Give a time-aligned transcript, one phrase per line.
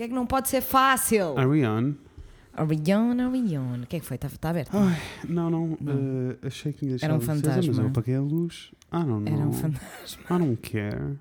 [0.00, 1.36] que é que não pode ser fácil?
[1.38, 1.92] Are we on?
[2.56, 3.82] Orion, Orion.
[3.82, 4.14] O que é que foi?
[4.14, 4.70] Está tá aberto?
[4.74, 4.98] Ai,
[5.28, 5.76] não, não.
[5.78, 5.92] Não.
[6.40, 7.72] eh, achei que tinha deixado Era um acesa, fantasma.
[7.74, 8.70] Mas eu apaguei a luz.
[8.90, 9.30] Ah, não, não.
[9.30, 10.22] Era um fantasma.
[10.24, 11.16] I don't care.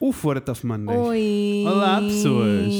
[0.00, 0.96] O Fora Tough Monday.
[0.96, 1.64] Oi!
[1.66, 2.72] Olá, pessoas.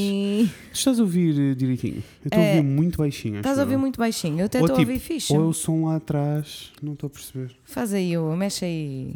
[0.73, 2.03] Estás a ouvir eh, direitinho?
[2.25, 3.37] Eu estou a É, ouvir muito baixinho.
[3.37, 3.79] Estás a ouvir eu.
[3.79, 4.41] muito baixinho.
[4.41, 5.37] Eu até Ou estou a tipo, ouvir fixe.
[5.37, 6.73] Ou é o som lá atrás.
[6.83, 7.55] Não estou a perceber.
[7.65, 9.15] Faz aí, o mexe aí.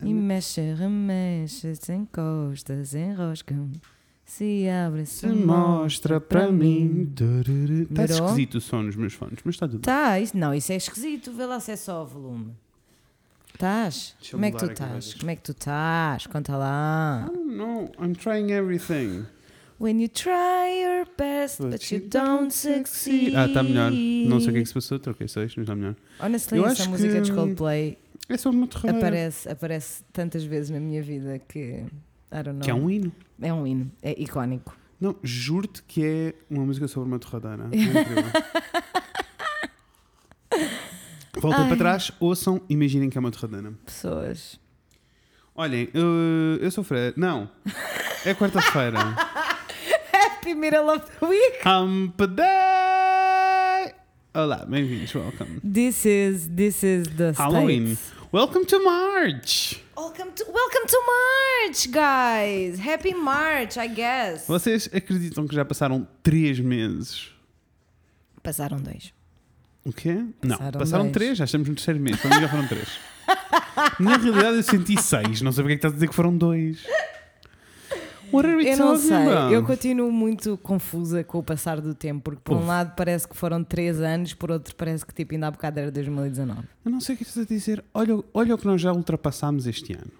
[0.00, 3.56] E mexe, remexe, se encosta, se enrosca.
[4.30, 7.12] Se abre, se Se mostra para mim.
[7.90, 9.82] Está esquisito o som nos meus fones, mas está tudo bem.
[9.82, 11.32] Tá, isso, não, isso é esquisito.
[11.32, 12.52] Vê lá se é só o volume.
[13.52, 14.14] Estás?
[14.22, 15.14] Eu Como é que tu estás?
[15.14, 16.26] Como é que tu estás?
[16.28, 17.28] Conta lá.
[17.28, 17.90] I don't know.
[18.00, 19.26] I'm trying everything.
[19.80, 23.34] When you try your best, but, you don't succeed.
[23.34, 23.90] Ah, está melhor.
[23.90, 25.00] Não sei o que é que se passou.
[25.00, 25.96] Troquei seis, mas está melhor.
[26.22, 28.96] Honestly, Eu essa música que- de Coldplay É só uma terreira.
[28.98, 31.84] aparece, aparece tantas vezes na minha vida que.
[32.32, 32.60] I don't know.
[32.62, 33.12] Que é um hino.
[33.40, 33.90] É um hino.
[34.02, 34.76] É icónico.
[35.00, 37.68] Não, juro-te que é uma música sobre uma torradeira.
[37.72, 38.24] É incrível.
[41.40, 43.72] Voltem para trás, ouçam, imaginem que é uma torradeira.
[43.84, 44.60] Pessoas.
[45.54, 47.14] Olhem, eu, eu sou Fred.
[47.18, 47.48] Não,
[48.26, 48.98] é quarta-feira.
[50.12, 51.58] Happy Middle of the Week!
[51.66, 53.94] Hump Day!
[54.34, 55.60] Olá, bem-vindos, welcome.
[55.64, 57.96] This is, this is the Halloween.
[57.96, 58.12] States.
[58.32, 59.82] Welcome to March!
[60.00, 62.78] Welcome to, welcome to March, guys!
[62.80, 64.46] Happy March, I guess.
[64.46, 67.28] Vocês acreditam que já passaram três meses?
[68.42, 69.12] Passaram dois.
[69.84, 70.24] O quê?
[70.42, 71.12] Não, Passaram passaram dois.
[71.12, 72.16] três, já estamos no terceiro mês.
[72.18, 72.88] Para mim já foram três.
[74.00, 76.34] Na realidade eu senti seis, não sei porque é que estás a dizer que foram
[76.34, 76.82] dois.
[78.32, 79.52] What are we Eu não talking sei, about?
[79.54, 82.68] eu continuo muito confusa com o passar do tempo, porque por um Ouve.
[82.68, 85.90] lado parece que foram três anos, por outro parece que tipo ainda há bocado era
[85.90, 86.60] 2019.
[86.84, 87.84] Eu não sei o que estás a dizer.
[87.92, 90.10] Olha, olha o que nós já ultrapassámos este ano.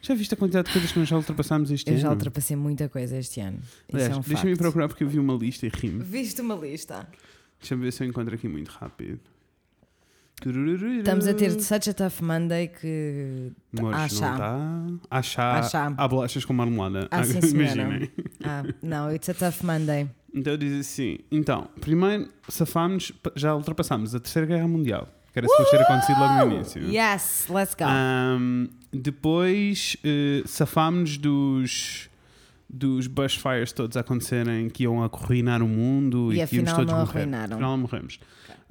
[0.00, 2.02] Já viste a quantidade de coisas que nós já ultrapassámos este Eu ano?
[2.02, 3.58] já ultrapassei muita coisa este ano.
[3.88, 6.02] Isso é um deixa-me procurar porque eu vi uma lista e rimo.
[6.02, 7.06] Viste uma lista?
[7.60, 9.20] Deixa-me ver se eu encontro aqui muito rápido.
[10.98, 13.52] Estamos a ter such a tough Monday que.
[13.78, 15.06] Amores, Ah, não está.
[15.10, 15.58] Há chá.
[15.58, 15.94] Há chá.
[15.96, 17.08] Há bolachas com marmelada.
[17.10, 17.38] Ah, sim.
[17.50, 18.10] Imaginem.
[18.44, 20.08] Ah, não, it's a tough Monday.
[20.34, 25.70] Então diz assim: então, primeiro safámos, já ultrapassámos a Terceira Guerra Mundial, que era suposto
[25.70, 26.82] ter acontecido logo no início.
[26.90, 27.84] Yes, let's go.
[27.86, 32.08] Ahm, depois eh, safámos dos,
[32.72, 36.90] dos bushfires todos a acontecerem que iam arruinar o mundo E e, que íamos todos
[36.92, 37.18] não morrer.
[37.20, 37.52] arruinaram.
[37.54, 38.18] Afinal morremos.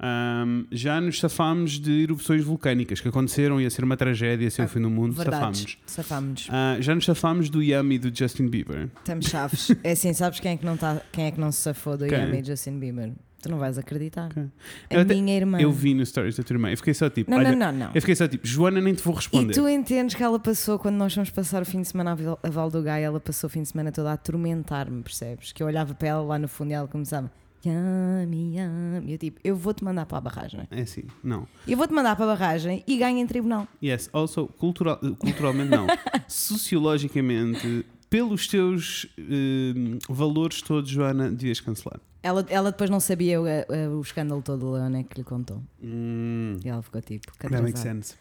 [0.04, 4.62] Ahm, já nos safámos de erupções vulcânicas que aconteceram, ia ser uma tragédia, ia ser
[4.64, 5.58] o fim do mundo, safámos.
[5.60, 5.78] Verdade.
[5.86, 6.48] Safámos.
[6.50, 8.88] Ah, já nos safámos do Yummy do Justin Bieber.
[8.98, 9.70] Estamos chaves.
[9.84, 12.06] É assim, sabes quem é que não, tá, quem é que não se safou do
[12.06, 12.18] Quem?
[12.18, 13.12] Yami e Justin Bieber?
[13.42, 14.28] Tu não vais acreditar.
[14.32, 14.50] Quem?
[14.90, 15.60] A Eu minha irmã.
[15.60, 16.70] Eu vi no stories da tua irmã.
[16.70, 17.90] Eu fiquei só tipo, Não, olha, não, não, não.
[17.94, 19.52] eu fiquei só tipo, Joana, nem te vou E responder.
[19.52, 22.70] tu entendes que ela passou, quando nós fomos passar o fim de semana a Val-
[22.70, 25.50] do Gaia, ela passou o fim de semana toda a atormentar-me, percebes?
[25.52, 27.30] Que eu olhava para ela lá no fundo e ela começava.
[27.64, 29.10] Yami, yami.
[29.10, 30.60] E eu tipo, eu vou-te mandar para a barragem.
[30.70, 31.46] É assim, não.
[31.66, 33.68] Eu vou-te mandar para a barragem e ganho em tribunal.
[33.82, 35.86] Yes, also, cultural, culturalmente não.
[36.72, 42.00] Sociologicamente, pelos teus eh, valores todos, Joana, devias cancelar.
[42.22, 45.62] Ela, ela depois não sabia o, o- o escândalo todo do Leone que lhe contou.
[45.82, 48.14] Hum, E ela ficou tipo, que that makes sense.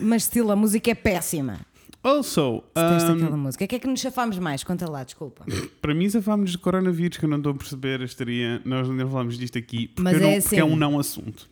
[0.00, 1.60] Mas estilo, a música é péssima.
[2.02, 3.64] Also, Teste um, aquela música.
[3.64, 4.62] O que é que nos chafámos mais?
[4.64, 5.44] Conta lá, desculpa.
[5.80, 8.60] para mim, safámos de coronavírus, que eu não estou a perceber a estaria.
[8.64, 10.70] Nós ainda falámos disto aqui, porque, Mas eu não- é porque é assim.
[10.72, 11.48] um não assunto.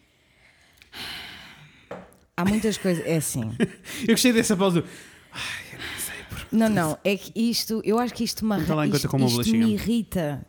[2.37, 3.05] Há muitas coisas.
[3.07, 3.43] É assim.
[4.03, 4.83] Eu gostei dessa pausa.
[5.33, 5.41] Ai,
[5.73, 6.47] eu não sei por.
[6.59, 6.99] Não, não.
[7.05, 7.81] É que isto.
[7.84, 9.67] Eu acho que isto me, Conta lá enquanto isto, como uma isto bolachinha.
[9.67, 10.47] me irrita.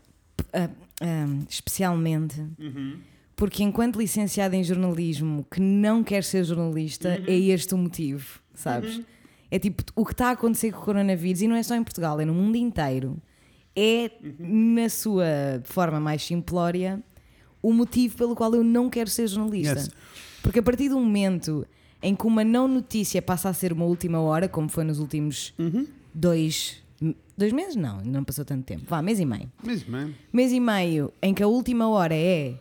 [0.54, 0.70] ah,
[1.50, 2.40] especialmente.
[2.60, 2.98] Uhum.
[3.36, 7.26] Porque enquanto licenciada em jornalismo que não quer ser jornalista, Uhum.
[7.28, 9.02] é este o motivo, sabes?
[9.50, 11.84] É tipo, o que está a acontecer com o coronavírus, e não é só em
[11.84, 13.18] Portugal, é no mundo inteiro,
[13.76, 14.74] é, Uhum.
[14.76, 15.26] na sua
[15.64, 17.02] forma mais simplória,
[17.62, 19.76] o motivo pelo qual eu não quero ser jornalista.
[19.80, 19.90] Yes.
[20.42, 21.66] Porque a partir do momento
[22.02, 25.54] em que uma não notícia passa a ser uma última hora, como foi nos últimos
[25.58, 25.88] Uhum.
[26.14, 26.83] dois,
[27.38, 30.10] dois meses, não, não passou tanto tempo, vá, mês e meio Mesmo, man.
[30.32, 32.56] mês e meio em que a última hora é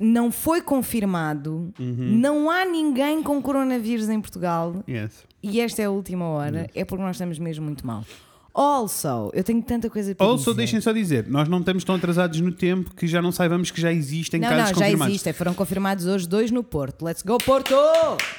[0.00, 2.18] não foi confirmado, Uhum.
[2.18, 5.24] não há ninguém com coronavírus em Portugal Yes.
[5.42, 8.04] e esta é a última hora, é porque nós estamos mesmo muito mal.
[8.52, 10.56] Also, eu tenho tanta coisa para Also, dizer.
[10.56, 13.80] deixem só dizer, nós não estamos tão atrasados no tempo que já não saibamos que
[13.80, 15.12] já existem não, casos não, já confirmados.
[15.14, 15.32] existem.
[15.32, 17.04] Foram confirmados hoje dois no Porto.
[17.04, 17.72] Let's go, Porto!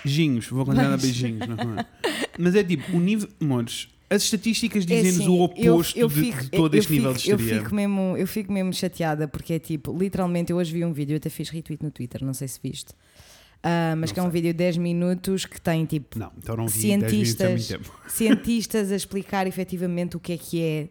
[0.03, 1.47] Beijinhos, vou continuar a beijinhos.
[1.47, 1.85] Não é?
[2.37, 3.29] Mas é tipo, o nível.
[3.39, 6.79] Amores, as estatísticas dizem-nos É assim, o oposto eu- eu de- fico- de, todo eu
[6.79, 7.63] este nível de fico- eu histeria.
[7.63, 11.13] fico, mesmo, eu fico mesmo chateada porque é tipo, literalmente, eu hoje vi um vídeo,
[11.13, 12.93] eu até fiz retweet no Twitter, não sei se viste.
[13.63, 14.33] Ah, mas Não que é um sei.
[14.41, 17.91] vídeo de 10 minutos que tem tipo Não, então não vi 10 muito cientistas, tempo.
[18.09, 20.87] cientistas a explicar efetivamente o que é que é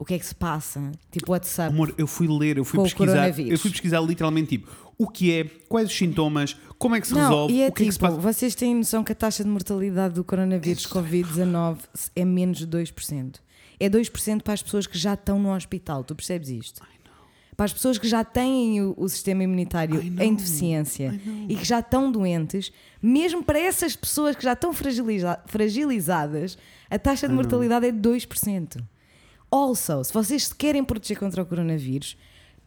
[0.00, 1.72] o que é que se passa, tipo WhatsApp.
[1.72, 4.68] Amor, eu fui ler, eu fui pesquisar, eu fui pesquisar literalmente tipo
[4.98, 7.72] o que é, quais os sintomas, como é que se Não, resolve, e é o
[7.72, 8.20] que é que se tipo, passa.
[8.20, 11.78] vocês têm noção que a taxa de mortalidade do coronavírus Covid-19
[12.16, 13.36] é menos de 2%.
[13.80, 16.82] É 2% para as pessoas que já estão no hospital, tu percebes isto?
[17.56, 21.80] Para as pessoas que já têm o, o sistema imunitário em deficiência e que já
[21.80, 22.72] estão doentes,
[23.02, 26.56] mesmo para essas pessoas que já estão fragiliza- fragilizadas,
[26.90, 28.80] a taxa de mortalidade é 2%.
[29.50, 32.16] Also, se vocês se querem proteger contra o coronavírus,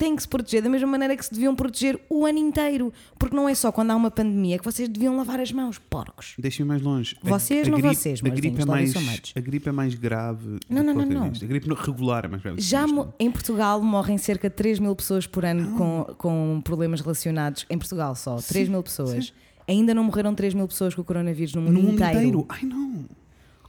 [0.02, 2.92] têm que se proteger da mesma maneira que se deviam proteger o ano inteiro.
[3.20, 6.34] Porque não é só quando há uma pandemia que vocês deviam lavar as mãos, porcos.
[6.40, 7.16] Deixem-me mais longe.
[7.24, 8.94] A- Vocês, a não gripe, vocês, a meus gripe, é mais,
[9.36, 10.58] a gripe é mais grave.
[10.68, 11.24] Não, não, não, não.
[11.26, 12.60] A gripe regular é mais grave.
[12.60, 12.86] Já
[13.20, 17.66] em Portugal morrem cerca de 3 mil pessoas por ano com, com problemas relacionados.
[17.70, 19.32] Em Portugal só, 3 mil pessoas.
[19.68, 22.18] Ainda não morreram 3 mil pessoas com o coronavírus no mundo, no inteiro.
[22.18, 22.46] inteiro.
[22.50, 23.06] Ai não.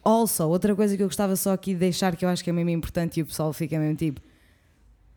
[0.05, 2.53] Also, outra coisa que eu gostava só aqui de deixar, que eu acho que é
[2.53, 4.21] mesmo importante e o pessoal fica mesmo tipo,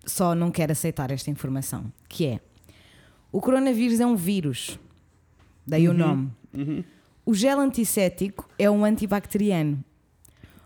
[0.05, 2.39] só não quer aceitar esta informação, que é,
[3.31, 4.79] o coronavírus é um vírus,
[5.65, 6.31] daí o nome.
[7.25, 9.83] O gel antisséptico é um antibacteriano.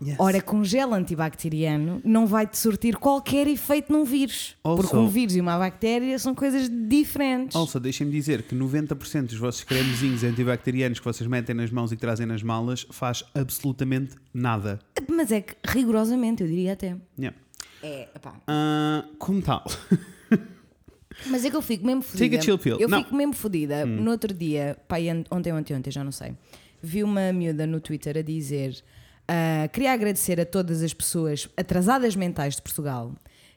[0.02, 0.16] Yes.
[0.18, 4.56] Ora, com gel antibacteriano não vai te surtir qualquer efeito num vírus.
[4.64, 7.54] Also- porque um vírus e uma bactéria são coisas diferentes.
[7.54, 11.96] Also, deixem-me dizer que 90% dos vossos cremezinhos antibacterianos que vocês metem nas mãos e
[11.96, 14.78] que trazem nas malas faz absolutamente nada.
[15.06, 16.96] Mas é que rigorosamente, eu diria até.
[17.18, 17.36] Yeah.
[17.82, 19.64] É, epá, Ah, como tal?
[21.26, 22.24] Mas é que eu fico mesmo fodida.
[22.24, 22.78] Take a chill pill.
[22.78, 23.00] Eu Não.
[23.00, 23.02] Hum.
[23.04, 23.84] fico mesmo fodida.
[23.84, 26.34] No outro dia, pai, ontem, ontem, ontem, já não sei,
[26.82, 28.82] vi uma miúda no Twitter a dizer:
[29.28, 33.12] ah, queria agradecer a todas as pessoas atrasadas mentais de Portugal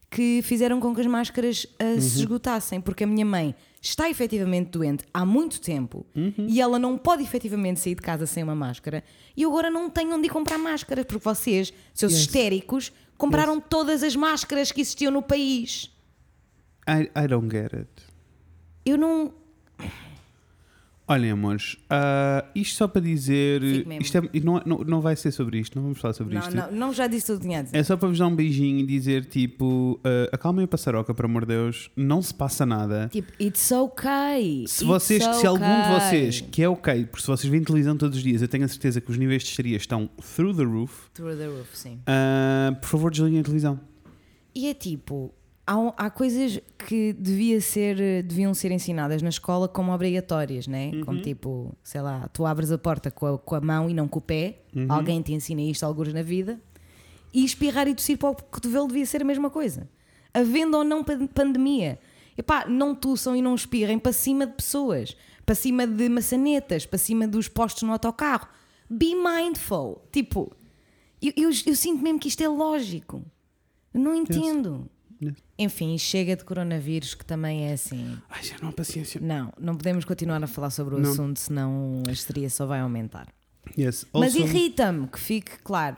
[0.09, 2.01] que fizeram com que as máscaras ah, Uhum.
[2.01, 6.33] se esgotassem, porque a minha mãe está efetivamente doente há muito tempo Uhum.
[6.47, 9.03] e ela não pode efetivamente sair de casa sem uma máscara
[9.35, 12.21] e eu agora não tenho onde ir comprar máscaras, porque vocês, seus Yes.
[12.21, 15.91] histéricos, compraram todas as máscaras que existiam no país.
[16.87, 17.89] I, I don't get it.
[18.85, 19.33] Eu não.
[21.05, 23.61] Olhem, amores, ah, isto só para dizer.
[23.99, 26.55] Isto é- não, não, não vai ser sobre isto, não vamos falar sobre Não, isto.
[26.55, 27.75] não, não já disse tudo o que tinha a dizer.
[27.77, 31.25] É só para vos dar um beijinho e dizer tipo: ah, acalmem a passaroca, por
[31.25, 33.09] amor de Deus, não se passa nada.
[33.11, 34.63] Tipo, it's okay.
[34.65, 35.99] Se, it's vocês, se algum de okay.
[35.99, 38.67] vocês, que é ok, porque se vocês veem televisão todos os dias, eu tenho a
[38.69, 41.99] certeza que os níveis de histeria estão through the roof, Through the roof, sim.
[42.07, 43.77] ah, por favor desliguem a televisão.
[44.55, 45.33] E é tipo,
[45.65, 45.75] há,
[46.05, 50.91] há coisas que devia ser, eh, deviam ser ensinadas na escola como obrigatórias, né?
[50.93, 51.05] Uhum.
[51.05, 54.07] Como tipo, sei lá, tu abres a porta com a, com a mão e não
[54.07, 54.85] com o pé, Uhum.
[54.91, 56.59] alguém te ensina isto alguns na vida,
[57.33, 59.89] e espirrar e tossir para o cotovelo devia ser a mesma coisa.
[60.33, 61.99] Havendo ou não pan- pandemia.
[62.37, 65.15] Epá, não tossam e não espirrem para cima de pessoas,
[65.45, 68.47] para cima de maçanetas, para cima dos postos no autocarro.
[68.89, 70.01] Be mindful.
[70.11, 70.51] Tipo,
[71.21, 73.23] eu, eu, eu sinto mesmo que isto é lógico.
[73.93, 74.71] Eu não entendo.
[74.79, 74.89] Yes.
[75.57, 78.17] Enfim, chega de coronavírus, que também é assim.
[78.29, 79.21] Ai, já não há paciência.
[79.21, 81.11] Não, não podemos continuar a falar sobre o Não.
[81.11, 83.27] assunto, senão a histeria só vai aumentar.
[83.77, 84.05] Yes.
[84.13, 85.97] Mas Also- irrita-me, que fique claro.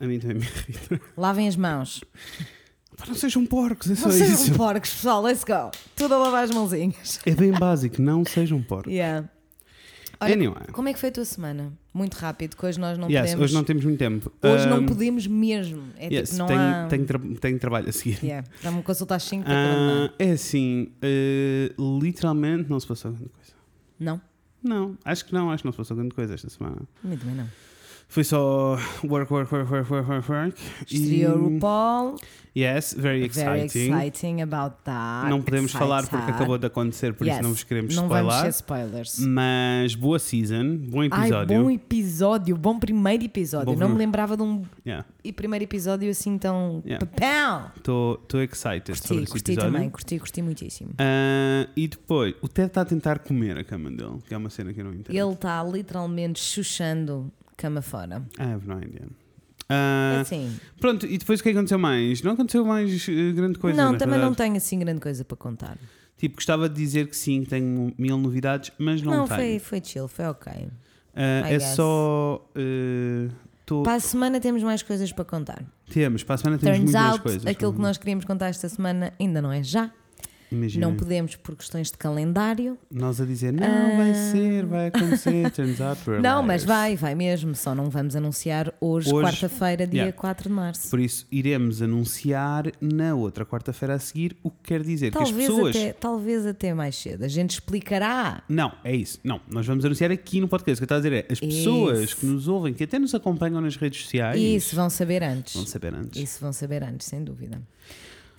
[0.00, 1.00] A mim também me irrita.
[1.16, 2.02] Lavem as mãos.
[2.96, 4.54] Pá, Não sejam porcos, é só Não sejam isso.
[4.54, 5.70] porcos, pessoal, let's go.
[5.94, 7.20] Tudo a lavar as mãozinhas.
[7.24, 8.92] É bem básico, não sejam porcos.
[8.92, 9.28] Yeah.
[10.22, 10.66] Olha, Anyway.
[10.72, 11.72] como é que foi a tua semana?
[11.94, 13.44] Muito rápido, que hoje nós não Yes, podemos.
[13.44, 14.30] hoje não temos muito tempo.
[14.42, 15.82] Hoje não Um, podemos mesmo.
[15.96, 16.86] É yes, tipo, não tenho, há.
[16.88, 18.18] tenho, tra- tenho trabalho a seguir.
[18.22, 18.46] Yeah.
[18.62, 23.52] Dá-me consultar às 5 Ah, é assim, eh, literalmente não se passou grande coisa.
[23.98, 24.20] Não?
[24.62, 26.76] Não, acho que não, acho que não se passou grande coisa esta semana.
[27.02, 27.46] Mim também não.
[28.10, 30.60] Foi só work, work, work, work, work, work, work.
[30.82, 32.16] Estreou o E- RuPaul.
[32.58, 33.92] Yes, very Very exciting.
[33.94, 35.30] exciting about that.
[35.30, 37.36] Não podemos falar porque acabou de acontecer, por Yes.
[37.36, 38.26] isso não vos queremos Não spoiler.
[38.26, 39.18] vamos ser spoilers.
[39.20, 41.62] Mas boa season, bom Ai, episódio.
[41.62, 43.66] bom episódio, bom primeiro episódio.
[43.66, 45.06] Bom não me primeiro- lembrava de um Yeah.
[45.22, 46.82] e primeiro episódio assim tão.
[46.84, 47.06] Yeah.
[47.06, 47.70] Papel!
[47.76, 49.72] Estou excited sobre Curti, esse curti episódio.
[49.72, 50.90] também, curti, curti muitíssimo.
[50.98, 54.50] Ah, e depois, o Ted está a tentar comer a cama dele, que é uma
[54.50, 55.14] cena que eu não entendo.
[55.16, 58.22] Ele está literalmente chuchando cama fora.
[58.38, 59.06] I have no idea.
[59.68, 62.22] Ah, assim, Pronto, e depois o que aconteceu mais?
[62.22, 63.76] Não aconteceu mais eh, grande coisa.
[63.76, 64.36] não, também não verdade.
[64.36, 65.78] tenho assim grande coisa para contar.
[66.16, 69.38] Tipo, gostava de dizer que sim, tenho mil novidades, mas não, Não, tenho.
[69.40, 70.52] foi, foi chill, foi ok.
[71.14, 71.76] Ah, I é guess.
[71.76, 72.44] só.
[72.56, 73.28] eh,
[73.64, 75.62] tô- Para a semana temos mais coisas para contar.
[75.90, 77.46] Temos, para a semana temos Turns muito mais out, coisas.
[77.46, 79.90] aquilo que nós queríamos contar esta semana ainda não é já.
[80.50, 80.86] Imagina.
[80.86, 82.76] Não podemos por questões de calendário.
[82.90, 84.14] Nós a dizer, não, vai Ah.
[84.32, 86.64] ser, vai acontecer, turns out we're Não, mas liars.
[86.64, 87.54] vai, vai mesmo.
[87.54, 90.16] Só não vamos anunciar hoje, Hoje, quarta-feira, dia yeah.
[90.16, 90.90] 4 de março.
[90.90, 95.24] Por isso, iremos anunciar na outra quarta-feira a seguir, o que quer dizer que as
[95.28, 95.76] Talvez pessoas.
[95.76, 97.24] até, talvez até mais cedo.
[97.24, 98.42] A gente explicará.
[98.48, 99.18] Não, é isso.
[99.22, 100.82] Não, nós vamos anunciar aqui no podcast.
[100.82, 102.16] O que eu estava a dizer é as pessoas Isso.
[102.16, 105.54] que nos ouvem, que até nos acompanham nas redes sociais, Isso vão saber antes.
[105.54, 106.20] vão saber antes.
[106.22, 107.60] Isso vão saber antes, sem dúvida.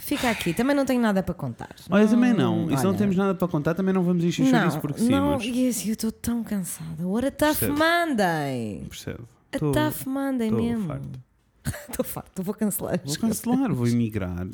[0.03, 1.75] Fica aqui, também não tenho nada para contar.
[1.89, 2.65] Olha, também não.
[2.72, 5.10] E se não olha, temos nada para contar, também não vamos encher isso porque sim,
[5.10, 7.05] não, e assim, eu estou tão cansada.
[7.08, 7.77] What a tough Percebo.
[7.77, 8.86] Monday!
[8.89, 9.27] percebo.
[9.53, 10.88] A Tô- tough Monday tô mesmo.
[10.88, 11.20] farto.
[11.89, 13.00] Estou farto, vou cancelar.
[13.05, 14.48] Vou cancelar, vou emigrar,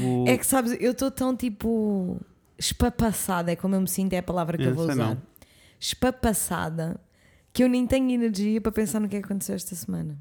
[0.00, 0.26] vou.
[0.26, 2.18] É que sabes, eu estou tão tipo
[2.58, 5.04] espapassada, é como eu me sinto, é a palavra que eu Eu vou sei usar.
[5.10, 5.18] não.
[5.78, 6.98] Espapassada,
[7.52, 10.16] que eu nem tenho energia para pensar no que aconteceu esta semana.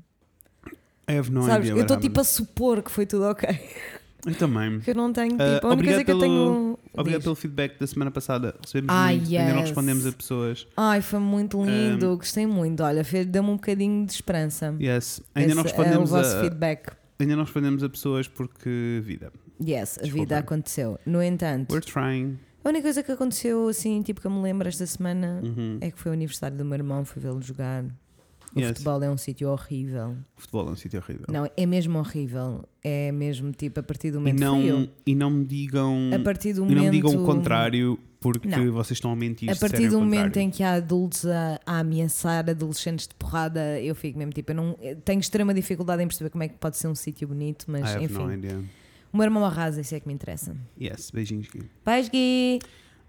[1.10, 3.48] I have no sabes, idea eu what estou tipo a supor que foi tudo ok.
[4.28, 4.72] Eu também.
[4.78, 5.42] Porque eu não tenho tipo.
[5.44, 6.80] Ah, a única coisa obrigado que eu pelo- tenho.
[6.94, 7.24] Obrigado Diz.
[7.26, 8.56] pelo feedback da semana passada.
[8.64, 9.24] Recebemos Ah, muito.
[9.26, 9.62] Ainda não yes.
[9.62, 10.68] respondemos a pessoas.
[10.76, 12.82] Ai, foi muito lindo, gostei muito.
[12.84, 14.76] Olha, deu-me um bocadinho de esperança.
[14.80, 15.22] Yes.
[15.36, 16.92] Ainda não Esse é o respondemos vosso a, feedback.
[17.20, 19.32] ainda não respondemos a pessoas porque vida.
[19.62, 20.26] Yes, a Desculpa.
[20.26, 21.00] vida aconteceu.
[21.06, 22.38] No entanto, We're trying.
[22.64, 25.78] a única coisa que aconteceu, assim, tipo que eu me lembro esta semana, Uhum.
[25.82, 27.86] é que foi o aniversário do meu irmão, fui vê-lo jogar.
[28.58, 28.70] O Yes.
[28.70, 30.16] futebol é um sítio horrível.
[30.38, 31.26] O futebol é um sítio horrível.
[31.30, 32.64] Não, é mesmo horrível.
[32.84, 34.90] É mesmo tipo a partir do e, momento não, frio.
[35.06, 36.10] e não me digam.
[36.14, 36.78] A partir do e momento.
[36.78, 38.72] não me digam o contrário porque Não.
[38.74, 39.50] vocês estão a mentir.
[39.50, 43.80] A partir disserem do momento em que há adultos a, a ameaçar adolescentes de porrada,
[43.80, 46.56] eu fico mesmo tipo, eu não eu tenho extrema dificuldade em perceber como é que
[46.56, 48.14] pode ser um sítio bonito, mas I enfim.
[48.26, 48.60] no idea.
[49.14, 50.56] O meu irmão arrasa, isso é que me interessa.
[50.82, 51.48] Yes, beijinhos.
[51.48, 51.64] Gui.
[51.86, 52.60] Vais, Gui!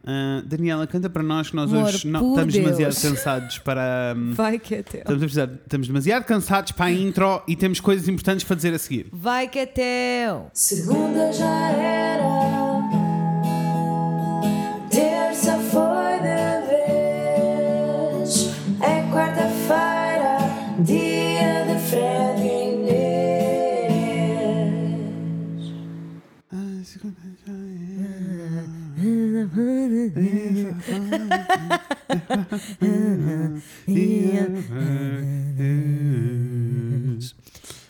[0.04, 2.64] Ah, Daniela, canta para nós que nós Amor, hoje não, estamos Deus.
[2.64, 4.14] demasiado cansados para.
[4.16, 5.00] hum, Vai que é teu.
[5.00, 8.72] Estamos, a precisar- estamos demasiado cansados para a intro e temos coisas importantes para dizer
[8.74, 9.06] a seguir.
[9.12, 10.46] Vai que é teu!
[10.54, 12.22] Segunda já era,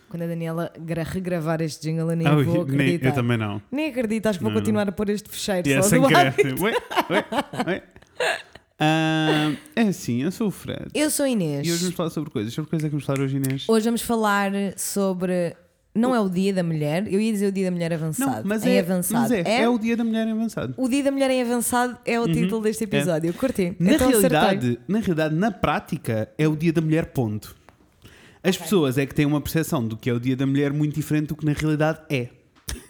[0.08, 3.08] Quando a Daniela gra- regravar este jingle, eu nem Ah, vou nem- acreditar.
[3.08, 3.60] eu também não.
[3.70, 4.58] Nem acredito, acho que vou Não.
[4.58, 6.06] continuar a pôr este fecheiro Yeah, só sem do.
[6.64, 6.72] Ué,
[7.10, 7.24] ué,
[7.66, 7.82] ué.
[8.80, 10.86] Ah, é assim, eu sou o Fred.
[10.94, 11.66] Eu sou a Inês.
[11.66, 12.54] E hoje vamos falar sobre coisas.
[12.54, 13.66] Sobre coisas é que vamos falar hoje, Inês?
[13.68, 15.54] Hoje vamos falar sobre.
[15.94, 18.36] Não é o dia da mulher, eu ia dizer o dia da mulher avançado.
[18.36, 19.22] Não, mas é, avançado.
[19.22, 20.74] mas é, é o dia da mulher em avançado.
[20.76, 23.32] O dia da mulher em avançado é o título deste episódio.
[23.34, 23.74] Curti.
[23.80, 24.38] Na Então acertei.
[24.38, 27.56] realidade, na realidade, na prática, é o dia da mulher, ponto.
[28.42, 30.94] As pessoas é que têm uma percepção do que é o dia da mulher muito
[30.94, 32.28] diferente do que na realidade é.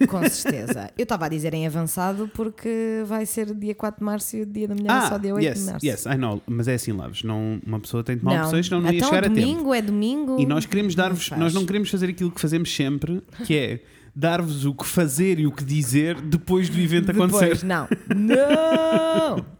[0.08, 0.90] Com certeza.
[0.97, 4.47] Eu estava a dizer em avançado porque vai ser dia 4 de março e o
[4.47, 5.87] dia da mulher é só dia 8 yes, de março.
[5.87, 7.23] yes, I know, mas é assim, Laves.
[7.23, 8.44] Não, uma pessoa tem de tomar não.
[8.44, 9.40] opções, senão não ia então, chegar a tempo.
[9.40, 10.40] domingo é domingo.
[10.40, 13.80] E nós queremos dar-vos, nós não queremos fazer aquilo que fazemos sempre, que é
[14.14, 17.64] dar-vos o que fazer e o que dizer depois do evento Depois, acontecer.
[17.64, 17.87] não.
[18.16, 19.58] Não!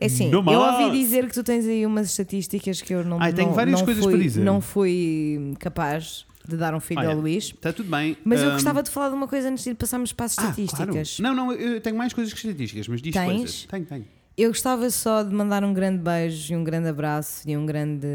[0.00, 3.32] É assim, eu ouvi dizer que tu tens aí umas estatísticas que eu não Ai,
[3.32, 4.44] tenho várias não coisas fui, para dizer.
[4.44, 7.44] Não fui capaz de dar um filho Olha, ao Luís.
[7.54, 8.16] Está tudo bem.
[8.24, 10.42] Mas eu Ahm, gostava de falar de uma coisa antes de passarmos para as ah,
[10.42, 11.16] estatísticas.
[11.18, 11.36] claro.
[11.36, 13.26] Não, não, eu tenho mais coisas que estatísticas, mas diz Tens?
[13.26, 13.64] coisas.
[13.70, 14.04] Tenho, tenho.
[14.36, 18.06] Eu gostava só de mandar um grande beijo e um grande abraço e um grande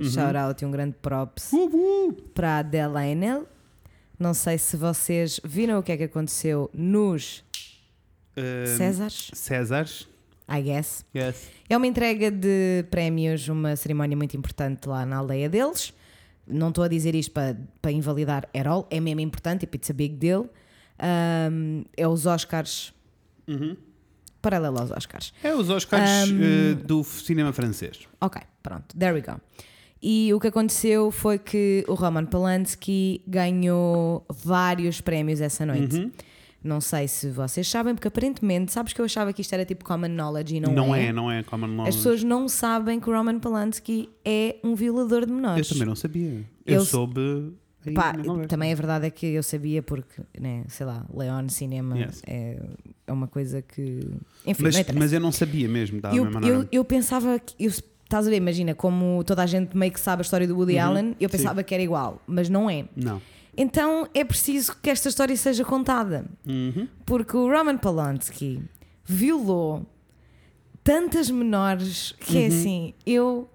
[0.00, 0.10] Uhum.
[0.10, 1.50] shout-out e um grande props
[2.34, 3.46] para a Adela Enel.
[4.18, 7.44] Não sei se vocês viram o que é que aconteceu nos
[8.36, 10.08] Ahm, Césares, Césares.
[10.48, 11.04] I guess.
[11.14, 11.48] Yes.
[11.68, 15.92] É uma entrega de prémios, uma cerimónia muito importante lá na aldeia deles.
[16.48, 19.90] Não estou a dizer isto para, para invalidar at all, é mesmo importante, tipo, it's
[19.90, 20.48] a big deal.
[21.02, 22.92] Um, é os Oscars,
[23.48, 23.76] Uhum.
[24.40, 25.32] paralelo aos Oscars.
[25.42, 26.40] É os Oscars Ahm.
[26.42, 28.06] eh, do cinema francês.
[28.20, 29.40] Ok, pronto, there we go.
[30.02, 35.96] E o que aconteceu foi que o Roman Polanski ganhou vários prémios essa noite.
[35.96, 36.12] Uhum.
[36.66, 39.84] Não sei se vocês sabem, porque aparentemente, sabes que eu achava que isto era tipo
[39.84, 41.12] common knowledge e não, Não, é.
[41.12, 41.90] não é common knowledge.
[41.90, 45.68] As pessoas não sabem que o Roman Polanski é um violador de Eu menores.
[45.68, 46.44] também não sabia.
[46.66, 47.52] Eu, Eu- soube.
[47.94, 48.12] Pá,
[48.48, 52.20] também a verdade é que eu sabia porque, né, sei lá, Leon Cinema Yes.
[52.26, 52.60] é,
[53.06, 54.00] é uma coisa que.
[54.44, 56.56] Enfim, mas, não mas eu não sabia mesmo, da eu, mesma maneira.
[56.62, 57.54] eu, eu pensava que.
[57.64, 60.56] Eu, estás a ver, imagina, como toda a gente meio que sabe a história do
[60.56, 61.36] Woody Uhum, Allen, eu sim.
[61.36, 62.86] pensava que era igual, mas não é.
[62.96, 63.22] Não.
[63.56, 66.26] Então é preciso que esta história seja contada.
[66.46, 66.86] Uhum.
[67.06, 68.60] Porque o Roman Polanski
[69.04, 69.86] violou
[70.84, 72.42] tantas menores que Uhum.
[72.42, 73.48] é assim, eu.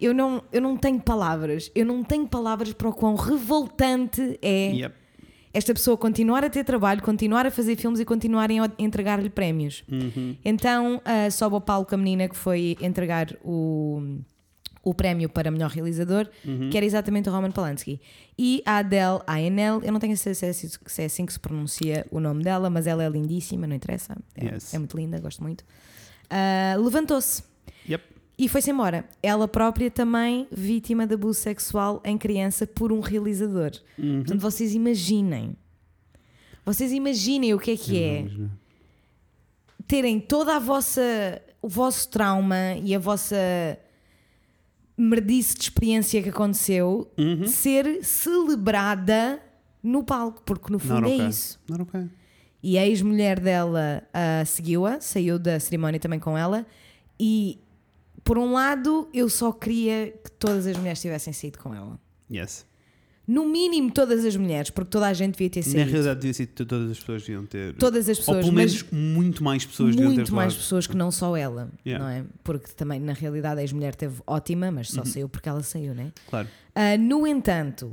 [0.00, 4.72] Eu não, eu não tenho palavras, eu não tenho palavras para o quão revoltante é
[4.72, 4.94] Yep.
[5.54, 9.84] esta pessoa continuar a ter trabalho, continuar a fazer filmes e continuarem a entregar-lhe prémios.
[9.90, 10.36] Uhum.
[10.44, 14.18] Então uh, sobe ao palco a menina que foi entregar o,
[14.84, 16.68] o prémio para melhor realizador, Uhum.
[16.70, 18.00] que era exatamente o Roman Polanski.
[18.38, 21.32] E a Adele Aenel, eu não tenho certeza se é assim- se é assim que
[21.32, 24.16] se pronuncia o nome dela, mas ela é lindíssima, não interessa.
[24.36, 24.74] É, Yes.
[24.74, 25.62] é muito linda, gosto muito.
[26.24, 27.42] Uh, Levantou-se
[27.88, 28.04] Yep.
[28.38, 29.04] e foi-se embora.
[29.22, 33.70] Ela própria também vítima de abuso sexual em criança por um realizador.
[33.98, 34.16] Uhum.
[34.18, 35.56] Portanto, vocês imaginem.
[36.66, 38.50] Vocês imaginem o que é que é Vamos ver.
[39.86, 43.36] terem toda a vossa o vosso trauma e a vossa
[44.96, 47.46] merdice de experiência que aconteceu Uhum.
[47.46, 49.42] ser celebrada
[49.82, 51.28] no palco, porque no fundo Not é okay.
[51.28, 51.60] isso.
[51.68, 52.08] Not okay.
[52.62, 56.66] E a ex-mulher dela ah, seguiu-a, saiu da cerimónia também com ela.
[57.20, 57.58] E
[58.22, 62.00] por um lado, eu só queria que todas as mulheres tivessem saído com ela.
[62.32, 62.64] Yes.
[63.26, 65.90] No mínimo, todas as mulheres, porque toda a gente devia ter Na saído.
[65.90, 67.74] realidade, devia ser todas as pessoas deviam ter.
[67.76, 70.62] Todas as Ou pessoas, pelo mas menos muito mais pessoas deviam ter muito mais falado.
[70.62, 72.04] pessoas que não só ela, Yeah.
[72.04, 72.24] não é?
[72.42, 74.96] Porque também, na realidade, a ex-mulher teve ótima, mas Uhum.
[74.96, 76.12] só saiu porque ela saiu, né?
[76.28, 76.48] Claro.
[76.74, 77.92] Ah, no entanto,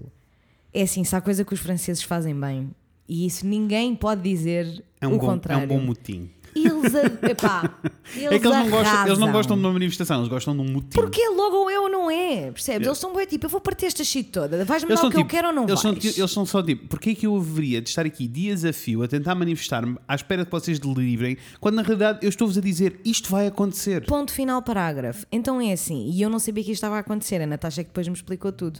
[0.74, 2.70] é assim, se há coisa que os franceses fazem bem,
[3.08, 5.64] e isso ninguém pode dizer É um, o bom, é contrário.
[5.64, 6.30] um bom motim.
[6.56, 7.74] Eles, a- epá,
[8.16, 10.62] eles, é que eles não, gostam, eles não gostam de uma manifestação, eles gostam de
[10.62, 10.90] um motim.
[10.90, 12.68] Porque logo eu não é, percebes?
[12.68, 12.88] Yeah.
[12.88, 15.18] Eles são bem tipo, eu vou partir esta shit toda, vais-me dar o são, que
[15.18, 16.18] eu tipo, quero ou não eles, são, vais?
[16.18, 19.04] eles são só tipo, porquê é que eu haveria de estar aqui dias a fio
[19.04, 23.00] a tentar manifestar-me à espera que vocês delivrem, quando na realidade eu estou-vos a dizer
[23.06, 24.06] isto vai acontecer.
[24.06, 25.26] Ponto final, parágrafo.
[25.32, 27.84] Então é assim, e eu não sabia que isto estava a acontecer, a Natasha é
[27.84, 28.80] que depois me explicou tudo.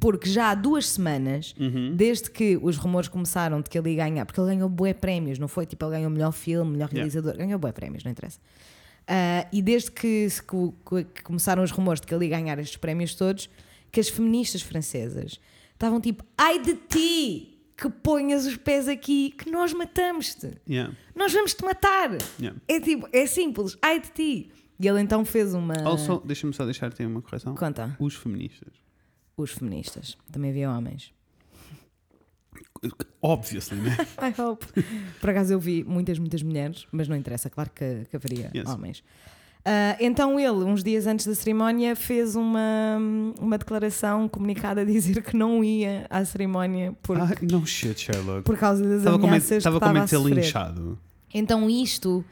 [0.00, 1.94] Porque já há duas semanas, Uhum.
[1.94, 5.38] desde que os rumores começaram de que ele ia ganhar, porque ele ganhou bué prémios,
[5.38, 5.66] não foi?
[5.66, 6.96] Tipo, ele ganhou melhor filme, melhor Yeah.
[7.04, 8.40] realizador, ganhou bué prémios, não interessa.
[9.06, 12.76] Ah, e desde que, que- que começaram os rumores de que ele ia ganhar estes
[12.78, 13.50] prémios todos,
[13.92, 15.38] que as feministas francesas
[15.72, 20.94] estavam tipo, ai de ti, que ponhas os pés aqui, que nós matamos-te Yeah.
[21.14, 22.10] nós vamos te matar.
[22.40, 22.58] Yeah.
[22.68, 24.50] É tipo, é simples, ai de ti.
[24.78, 25.74] E ele então fez uma.
[25.84, 27.54] Also, deixa-me só deixar-te uma correção.
[27.54, 28.72] Conta, Os feministas.
[29.40, 30.16] Os feministas.
[30.32, 31.12] Também havia homens.
[33.22, 33.96] Obviously, né?
[34.22, 34.66] I hope.
[35.20, 38.68] Por acaso eu vi muitas, muitas mulheres, mas não interessa, claro que, que haveria Yes.
[38.68, 39.02] homens.
[39.62, 42.96] Ah, então ele, uns dias antes da cerimónia, fez uma,
[43.38, 48.42] uma declaração comunicada a dizer que não ia à cerimónia por, Ah, no shit, Sherlock.
[48.44, 50.34] por causa das Estava com medo, ameaças que estava com estava medo a de ser
[50.34, 50.98] linchado.
[51.34, 52.24] Então isto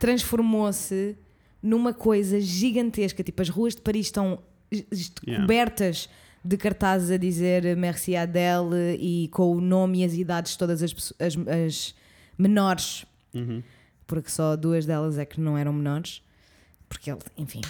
[0.00, 1.16] transformou-se
[1.62, 3.22] numa coisa gigantesca.
[3.22, 4.40] Tipo, as ruas de Paris estão
[4.70, 5.44] es- Yeah.
[5.44, 6.08] cobertas
[6.46, 10.82] de cartazes a dizer Merci Adele e com o nome e as idades de todas
[10.82, 11.94] as, as, as
[12.38, 13.04] menores,
[13.34, 13.62] Uhum.
[14.06, 16.22] porque só duas delas é que não eram menores.
[16.88, 17.60] Porque ele, enfim.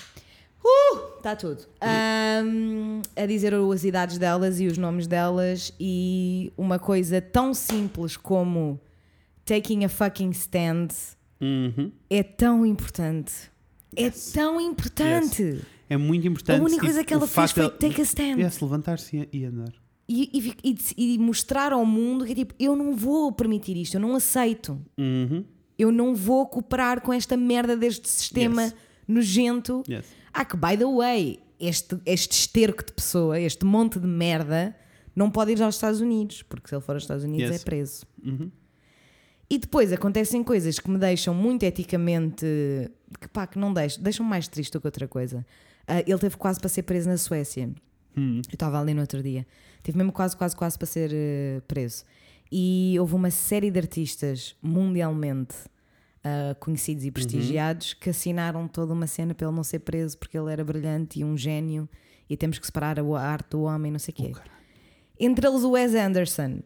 [1.16, 1.64] Está tudo.
[1.80, 8.16] Ahm, a dizer as idades delas e os nomes delas e uma coisa tão simples
[8.16, 8.80] como
[9.44, 10.88] taking a fucking stand
[11.40, 11.90] Uhum.
[12.10, 13.50] é tão importante.
[13.96, 15.60] É tão importante.
[15.88, 16.60] É muito importante.
[16.60, 18.38] A única coisa que ela fez foi take a stand.
[18.38, 19.72] Yes, levantar-se e, andar.
[20.08, 20.30] E,
[20.64, 24.00] e e e mostrar ao mundo que é tipo, eu não vou permitir isto, eu
[24.00, 24.80] não aceito.
[24.98, 25.44] Uhum.
[25.78, 28.74] Eu não vou cooperar com esta merda deste sistema Yes.
[29.06, 29.82] nojento.
[29.88, 30.06] Yes.
[30.32, 34.74] Ah, que by the way, este, este esterco de pessoa, este monte de merda,
[35.14, 37.60] não pode ir aos Estados Unidos, porque se ele for aos Estados Unidos Yes.
[37.60, 38.06] é preso.
[38.24, 38.50] Uhum.
[39.48, 42.44] E depois acontecem coisas que me deixam muito eticamente.
[43.20, 45.46] que pá, que não deixam, deixam mais triste do que outra coisa.
[45.86, 47.70] Ah, ele teve quase para ser preso na Suécia.
[48.16, 48.40] Hum.
[48.48, 49.46] Eu estava ali no outro dia.
[49.82, 52.04] Teve mesmo quase, quase, quase para ser eh, preso.
[52.50, 55.54] E houve uma série de artistas mundialmente
[56.26, 60.36] ah, conhecidos e prestigiados que assinaram toda uma cena para ele não ser preso porque
[60.36, 61.88] ele era brilhante e um gênio
[62.28, 64.32] e temos que separar a arte do homem, não sei o quê.
[65.20, 66.62] Entre eles o Wes Anderson,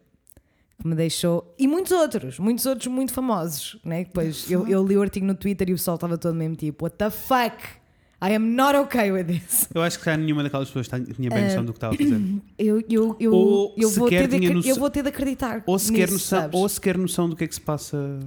[0.80, 1.54] que me deixou.
[1.58, 3.78] E muitos outros, muitos outros muito famosos.
[3.84, 4.04] Né?
[4.04, 6.86] Depois eu, eu li o artigo no Twitter e o pessoal estava todo mesmo tipo:
[6.86, 7.79] What the fuck?
[8.22, 9.66] I am not okay with this.
[9.74, 12.20] Eu acho que já nenhuma daquelas pessoas tinha bem noção do que estava a fazer.
[12.58, 15.62] Eu, eu, eu, Ou eu, vou ter de, noção- eu vou ter de acreditar.
[15.66, 16.60] Ou sequer, nisso, noção, sabes?
[16.60, 18.18] ou sequer noção do que é que se passa.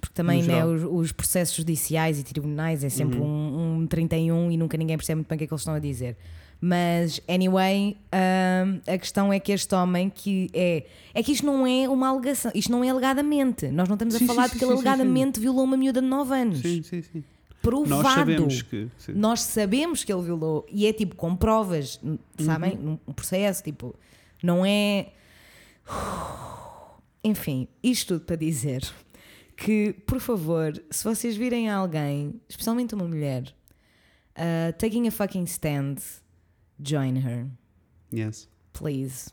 [0.00, 3.26] Porque também né, os, os processos judiciais e tribunais é sempre Uhum.
[3.26, 5.74] um, um 31 e nunca ninguém percebe muito bem o que é que eles estão
[5.74, 6.16] a dizer.
[6.64, 10.84] Mas, anyway, hum, a questão é que este homem que é.
[11.12, 13.66] É que isto não é uma alegação, isto não é alegadamente.
[13.68, 16.00] Nós não estamos Sim, a falar sim, de que ele sim, alegadamente violou uma miúda
[16.00, 16.60] de 9 anos.
[16.60, 17.24] Sim, sim, sim.
[17.62, 18.02] Provado.
[18.02, 18.88] Nós sabemos que.
[18.98, 19.12] sim.
[19.12, 22.00] Nós sabemos que ele violou e é tipo com provas,
[22.38, 22.72] sabem?
[22.76, 22.98] Uhum.
[23.06, 23.94] Num processo, tipo,
[24.42, 25.12] não é.
[27.24, 28.82] Enfim, isto tudo para dizer
[29.56, 33.44] que, por favor, se vocês virem alguém, especialmente uma mulher,
[34.36, 35.96] uh, taking a fucking stand,
[36.82, 37.46] join her,
[38.12, 38.48] Yes.
[38.72, 39.30] please.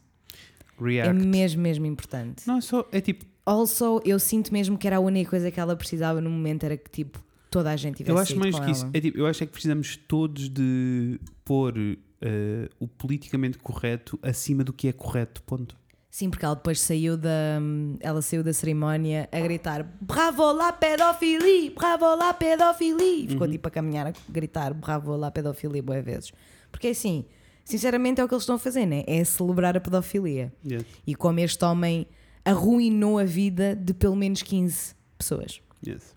[0.80, 1.26] É React.
[1.26, 2.48] mesmo, mesmo importante.
[2.48, 2.88] Não, é só.
[2.92, 3.26] É tipo.
[3.46, 6.78] Also, eu sinto mesmo que era a única coisa que ela precisava no momento era
[6.78, 8.84] que tipo toda a gente tivesse Eu acho mais que isso.
[8.86, 8.92] ela.
[8.94, 11.74] É tipo, eu acho é que precisamos todos de pôr
[12.22, 15.42] eh, o politicamente correto acima do que é correto.
[15.44, 15.76] Ponto.
[16.12, 17.60] Sim, porque ela depois saiu da
[18.00, 23.28] ela saiu da cerimónia a gritar Bravo lá pedofilia, bravo lá pedofilia.
[23.30, 23.52] Ficou Uhum.
[23.52, 26.32] tipo a caminhar a gritar Bravo lá pedofilia boas vezes.
[26.72, 27.26] Porque assim,
[27.64, 29.04] sinceramente é o que eles estão a fazer, né?
[29.06, 30.52] É celebrar a pedofilia.
[30.66, 30.84] Yes.
[31.06, 32.08] E como este homem
[32.44, 35.62] arruinou a vida de pelo menos 15 pessoas.
[35.86, 36.16] Yes.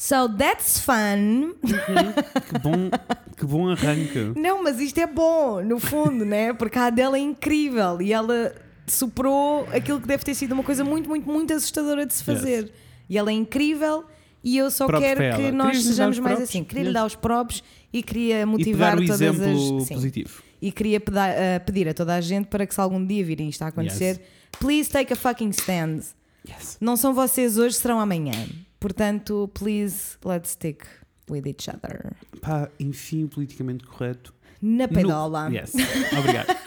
[0.00, 1.54] So that's fun.
[1.60, 2.88] Que bom,
[3.36, 4.32] que bom arranque.
[4.36, 6.52] Não, mas isto é bom, no fundo, né?
[6.52, 8.54] Porque a Adele é incrível e ela
[8.86, 12.70] superou aquilo que deve ter sido uma coisa muito, muito, muito assustadora de se fazer.
[13.10, 14.04] E ela é incrível
[14.44, 16.62] e eu só Props quero que nós Querias sejamos os mais assim.
[16.62, 16.94] Queria lhe Yes.
[16.94, 19.86] dar os props e queria E motivar o todas exemplo as.
[19.88, 19.94] sim.
[19.94, 20.42] positivo.
[20.62, 21.02] E queria
[21.36, 24.20] eh, pedir a toda a gente para que se algum dia virem isto a acontecer,
[24.60, 26.02] please take a fucking stand.
[26.48, 26.76] Yes.
[26.80, 28.32] Não são vocês hoje, serão amanhã.
[28.80, 30.84] Portanto, please let's stick
[31.30, 32.12] with each other.
[32.40, 34.32] Pá, enfim, politicamente correto.
[34.62, 35.48] Na No- pedola.
[35.52, 35.72] Yes.
[36.18, 36.48] Obrigado.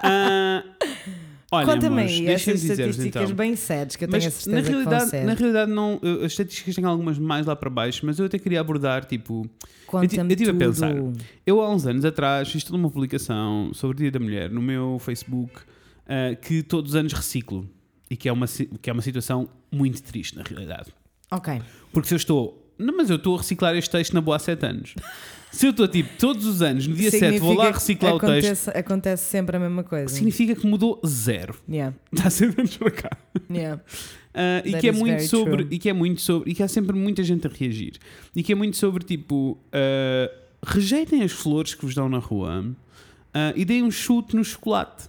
[0.00, 0.62] Ah,
[1.50, 3.34] olha, Conta-me aí essas estatísticas então.
[3.36, 5.24] bem sérias que eu tenho a Mas certeza na que realidade, ser.
[5.24, 8.38] na realidade não, eu- as estatísticas têm algumas mais lá para baixo, mas eu até
[8.38, 9.44] queria abordar, tipo,
[9.92, 10.92] eu tive a pensar.
[11.44, 14.62] eu há uns anos atrás fiz toda uma publicação sobre o Dia da Mulher no
[14.62, 15.52] meu Facebook
[16.06, 17.68] ah, que todos os anos reciclo
[18.08, 20.92] e que é, uma, que é uma situação muito triste na realidade.
[21.30, 21.60] Ok.
[21.92, 22.64] Porque se eu estou.
[22.78, 24.94] Não, mas eu estou a reciclar este texto na boa há 7 anos.
[25.50, 28.20] Se eu estou tipo todos os anos, no dia 7, vou lá Significa reciclar o
[28.20, 30.08] texto, acontece, sempre a mesma coisa.
[30.08, 31.56] significa que mudou zero.
[31.68, 33.10] Yeah, Está ser anos para cá.
[33.50, 33.80] yeah.
[34.34, 35.74] Ah, e That que é muito sobre true.
[35.74, 37.94] e que é muito sobre e que há sempre muita gente a reagir
[38.36, 40.30] e que é muito sobre tipo ah,
[40.64, 42.64] rejeitem as flores que vos dão na rua
[43.34, 45.08] ah, e deem um chute no chocolate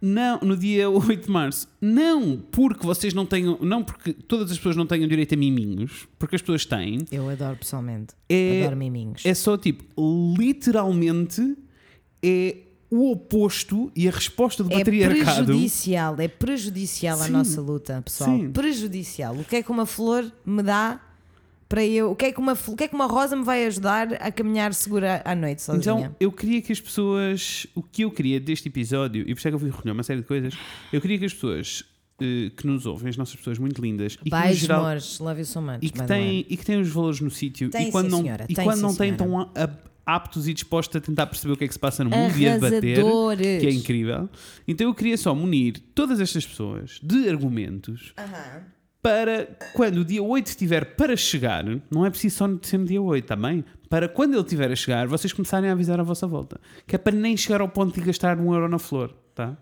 [0.00, 4.56] não no dia 8 de março não porque vocês não tenham não porque todas as
[4.56, 8.14] pessoas não tenham direito a miminhos porque as pessoas têm Eu adoro pessoalmente.
[8.28, 9.24] é Adoro miminhos.
[9.26, 9.84] é só tipo
[10.38, 11.56] literalmente
[12.22, 12.56] é
[12.90, 17.30] o oposto e a resposta do É patriarcado prejudicial, é prejudicial à Sim.
[17.32, 18.36] nossa luta, pessoal.
[18.36, 18.50] Sim.
[18.50, 19.36] Prejudicial.
[19.36, 21.00] O que é que uma flor me dá
[21.70, 22.10] para eu.
[22.10, 24.30] O que é que uma, o que é que uma rosa me vai ajudar a
[24.32, 25.80] caminhar segura à noite sozinha?
[25.80, 27.66] Então, eu queria que as pessoas.
[27.76, 30.02] O que eu queria deste episódio, e por isso é que eu fui reunir uma
[30.02, 30.52] série de coisas,
[30.92, 31.84] eu queria que as pessoas
[32.20, 35.20] eh, que nos ouvem, as nossas pessoas muito lindas, e que, geral, amores.
[35.20, 35.78] Love you so much.
[35.80, 38.46] e que, têm, e que têm os valores no sítio, e quando sim, não, senhora.
[38.48, 39.70] e quando sim, não têm tão a-
[40.04, 42.48] aptos e dispostos a tentar perceber o que é que se passa no mundo e
[42.48, 42.98] a debater.
[43.60, 44.28] Que é incrível.
[44.66, 48.64] Então eu queria só munir todas estas pessoas de argumentos Aham.
[49.02, 53.00] Para quando o dia 8 estiver para chegar, não é preciso só ser no dia
[53.00, 56.60] 8 também, para quando ele estiver a chegar, vocês começarem a avisar à vossa volta.
[56.86, 59.56] Que é para nem chegar ao ponto de gastar um euro na flor, tá?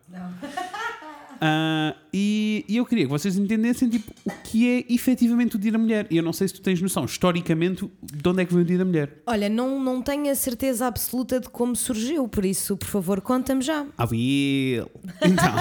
[1.40, 5.72] Ah, e, e eu queria que vocês entendessem tipo, o que é efetivamente o Dia
[5.72, 6.06] da Mulher.
[6.10, 8.66] E eu não sei se tu tens noção, historicamente, de onde é que vem o
[8.66, 9.22] Dia da Mulher.
[9.26, 13.62] Olha, não, não tenho a certeza absoluta de como surgiu, por isso, por favor, conta-me
[13.62, 13.86] já.
[13.96, 14.08] Ah!
[15.22, 15.54] Então,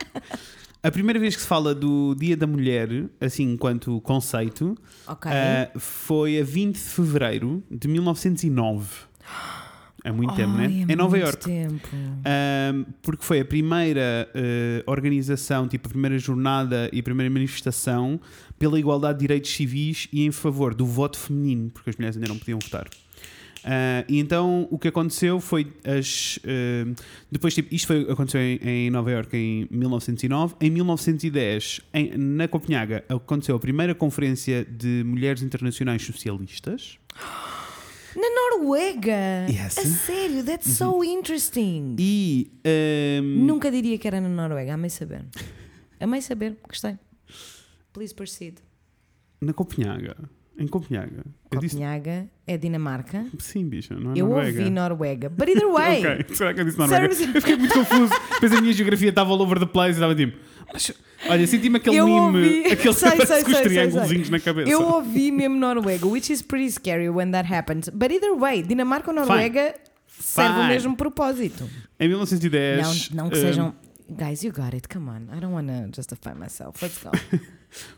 [0.86, 2.88] a primeira vez que se fala do Dia da Mulher,
[3.20, 5.30] assim, enquanto conceito, Ok.
[5.30, 8.86] ah, foi a 20 de fevereiro de 1909.
[10.04, 10.66] É muito tempo, né?
[10.88, 11.44] É Em Nova muito York.
[11.44, 11.88] tempo.
[11.92, 18.20] Um, porque foi a primeira eh, organização, tipo a primeira jornada e a primeira manifestação
[18.56, 22.28] pela igualdade de direitos civis e em favor do voto feminino, porque as mulheres ainda
[22.28, 22.86] não podiam votar.
[23.68, 26.38] Ah, e então o que aconteceu foi as.
[26.44, 26.84] eh,
[27.30, 30.54] depois, tipo, isto foi, aconteceu em, em Nova Iorque em 1909.
[30.60, 36.98] Em 1910, em- na Copenhaga, aconteceu a primeira conferência de mulheres internacionais socialistas.
[38.14, 39.46] Na Noruega?
[39.50, 39.76] Yes.
[39.78, 41.96] A sério, that's so interesting.
[41.98, 42.50] E.
[42.64, 45.24] ehm, Nunca diria que era na Noruega, amei saber.
[46.00, 46.96] Amei saber, gostei.
[47.92, 48.54] Please proceed.
[49.40, 50.16] na Copenhaga.
[50.58, 51.22] Em Copenhaga.
[51.50, 51.74] Eu disse.
[51.76, 53.26] Copenhaga é Dinamarca.
[53.38, 54.58] Sim, bicho, não é Eu Noruega.
[54.58, 55.28] ouvi Noruega.
[55.28, 56.02] But either way.
[56.24, 57.06] Ok, será que eu disse Noruega?
[57.06, 58.12] Eu fiquei muito confuso.
[58.34, 60.36] Depois a minha geografia estava all over the place e estava tipo.
[60.72, 60.92] Mas,
[61.28, 64.30] olha, senti-me aquele Eu meme, ouvi- aquele Sei, sei, parece com os sei, sei, sei.
[64.30, 64.70] na cabeça.
[64.70, 67.88] Eu ouvi mesmo Noruega, which is pretty scary when that happens.
[67.90, 69.74] But either way, Dinamarca ou Noruega
[70.18, 70.68] serve o Fine.
[70.68, 71.68] mesmo propósito.
[72.00, 73.10] Em 1910.
[73.10, 73.74] Não, não que eh, sejam.
[74.08, 75.28] Guys, you got it, come on.
[75.36, 76.80] I don't wanna justify myself.
[76.82, 77.10] Let's go.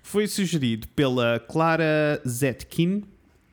[0.02, 3.04] Foi sugerido pela Clara Zetkin.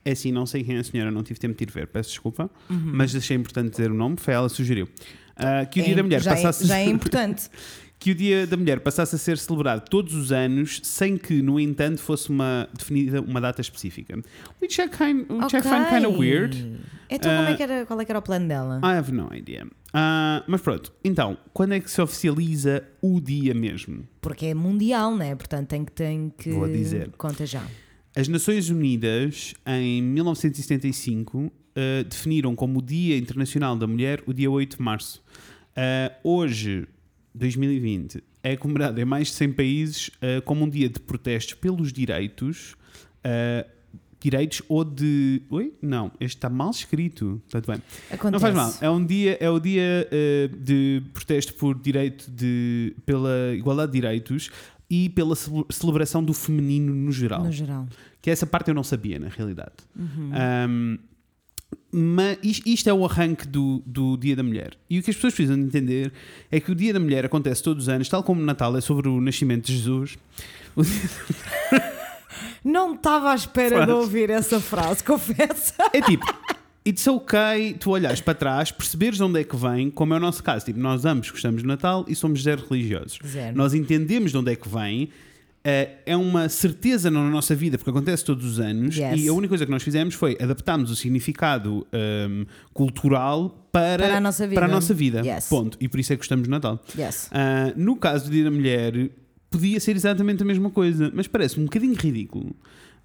[0.05, 2.09] É assim, não sei quem é a senhora, não tive tempo de ir ver, peço
[2.11, 2.49] desculpa.
[2.69, 4.87] Mas achei importante dizer o nome, foi ela que sugeriu.
[5.35, 5.93] Ah, que o Dia Uhum.
[5.93, 6.63] É- da Mulher já, passasse.
[6.63, 7.49] é, já é importante.
[8.05, 11.59] Que o Dia da Mulher passasse a ser celebrado todos os anos, sem que, no
[11.59, 14.21] entanto, fosse uma definida uma data específica.
[14.61, 16.55] Which I, kind, which I find kind of weird.
[17.09, 18.79] Então, como é Ah, que era, qual é que era o plano dela?
[18.83, 19.65] I have no idea.
[19.91, 24.07] Ah, mas pronto, então, quando é que se oficializa o dia mesmo?
[24.21, 25.33] Porque é mundial, né?
[25.33, 26.51] Portanto, tem que, tem que.
[26.51, 27.09] Vou dizer.
[27.17, 27.63] Conta já.
[28.15, 34.51] As Nações Unidas, em 1975, eh, definiram como o Dia Internacional da Mulher o dia
[34.51, 35.23] 8 de março.
[35.75, 36.87] Eh, hoje,
[37.35, 41.91] 2020, é comemorado em mais de 100 países eh, como um dia de protestos pelos
[41.93, 42.75] direitos.
[43.23, 43.65] eh,
[44.19, 45.41] direitos ou de.
[45.51, 45.73] Oi?
[45.81, 47.39] Não, este está mal escrito.
[47.49, 47.79] Tanto bem.
[48.09, 48.31] Acontece.
[48.31, 48.73] Não faz mal.
[48.81, 53.99] É um dia, é o dia eh, de protesto por direito de, pela igualdade de
[53.99, 54.49] direitos
[54.89, 57.43] e pela cele- celebração do feminino no geral.
[57.43, 57.87] No geral.
[58.21, 59.73] Que essa parte eu não sabia, na realidade.
[59.95, 60.97] Um,
[61.97, 64.73] mas is- isto é o arranque do, do Dia da Mulher.
[64.89, 66.11] E o que as pessoas precisam de entender
[66.51, 68.81] é que o Dia da Mulher acontece todos os anos, tal como o Natal é
[68.81, 70.17] sobre o nascimento de Jesus.
[72.63, 75.73] Não estava à espera de ouvir essa frase, confesso.
[75.93, 76.25] É tipo,
[76.85, 80.19] it's ok tu olhares para trás, perceberes de onde é que vem, como é o
[80.19, 80.65] nosso caso.
[80.65, 83.19] Tipo, nós ambos gostamos de Natal e somos zero religiosos.
[83.25, 83.55] Zero.
[83.55, 85.09] Nós entendemos de onde é que vem.
[85.65, 89.19] Eh, é uma certeza na nossa vida, porque acontece todos os anos, Yes.
[89.19, 94.17] e a única coisa que nós fizemos foi adaptarmos o significado ehm, cultural para, Para
[94.17, 94.61] a nossa vida.
[94.61, 95.21] para a nossa vida.
[95.25, 95.47] Yes.
[95.49, 95.77] Ponto.
[95.81, 96.79] E por isso é que gostamos de Natal.
[96.97, 97.29] Yes.
[97.33, 99.09] Ah, no caso do Dia da Mulher,
[99.49, 102.55] podia ser exatamente a mesma coisa, mas parece um bocadinho ridículo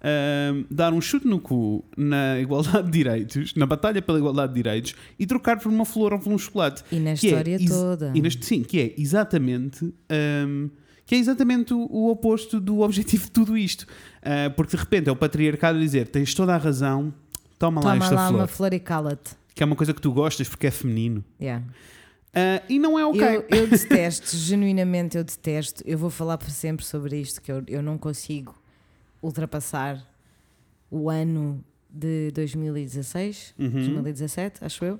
[0.03, 4.61] ah, dar um chute no cu na igualdade de direitos, na batalha pela igualdade de
[4.61, 6.83] direitos e trocar por uma flor ou por um chocolate.
[6.91, 8.11] E na é história ex- toda.
[8.15, 9.93] E neste, sim, que é exatamente.
[10.09, 10.69] ahm,
[11.11, 13.85] que é exatamente o, o oposto do objetivo de tudo isto.
[14.21, 17.13] Ah, porque de repente é o patriarcado dizer: tens toda a razão,
[17.59, 18.39] toma, lá Toma esta lá flor.
[18.39, 19.31] uma flor e cala-te.
[19.53, 21.21] Que é uma coisa que tu gostas porque é feminino.
[21.37, 21.65] Yeah.
[22.33, 23.21] Ah, e não é ok.
[23.21, 25.83] Eu, eu detesto, genuinamente eu detesto.
[25.85, 28.55] Eu vou falar para sempre sobre isto, que eu, eu não consigo
[29.21, 30.01] ultrapassar
[30.89, 33.69] o ano de 2016, Uhum.
[33.69, 34.97] 2017, acho eu,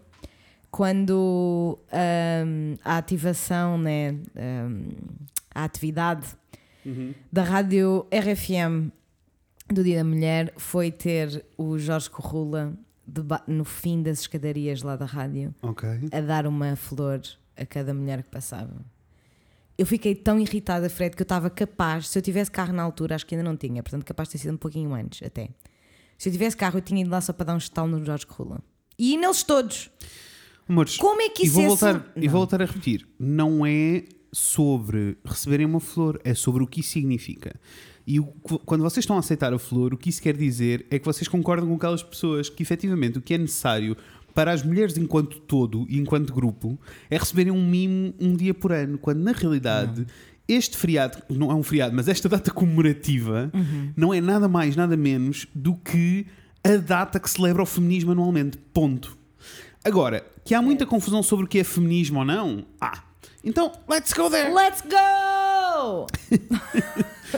[0.69, 1.79] quando
[2.45, 4.15] hum, a ativação, né,
[5.53, 6.27] a atividade
[6.85, 7.13] Uhum.
[7.31, 8.91] da rádio RFM
[9.71, 12.73] do Dia da Mulher foi ter o Jorge Corrula
[13.47, 15.87] no fim das escadarias lá da rádio Ok.
[16.11, 17.21] a dar uma flor
[17.57, 18.73] a cada mulher que passava.
[19.77, 23.15] Eu fiquei tão irritada, Fred, que eu estava capaz, se eu tivesse carro na altura,
[23.15, 25.49] acho que ainda não tinha, portanto capaz de ter sido um pouquinho antes até.
[26.17, 28.25] Se eu tivesse carro, eu tinha ido lá só para dar um estalo no Jorge
[28.27, 28.59] Corrula.
[28.97, 29.89] E neles todos.
[30.69, 33.07] Amores, Como é que e isso vou é voltar, sobre- E vou voltar a repetir:
[33.19, 37.55] não é sobre receberem uma flor, é sobre o que isso significa.
[38.07, 38.25] E o-
[38.65, 41.27] quando vocês estão a aceitar a flor, o que isso quer dizer é que vocês
[41.27, 43.95] concordam com aquelas pessoas que efetivamente o que é necessário
[44.33, 48.71] para as mulheres enquanto todo e enquanto grupo é receberem um mimo um dia por
[48.71, 50.07] ano, quando na realidade.
[50.47, 53.91] Este feriado, não é um feriado, mas esta data comemorativa Uhum.
[53.95, 56.25] não é nada mais, nada menos do que
[56.63, 58.57] a data que celebra o feminismo anualmente.
[58.73, 59.17] Ponto.
[59.83, 63.01] Agora, que há muita confusão sobre o que é feminismo ou não, ah,
[63.43, 64.53] então let's go there!
[64.53, 66.07] Let's go!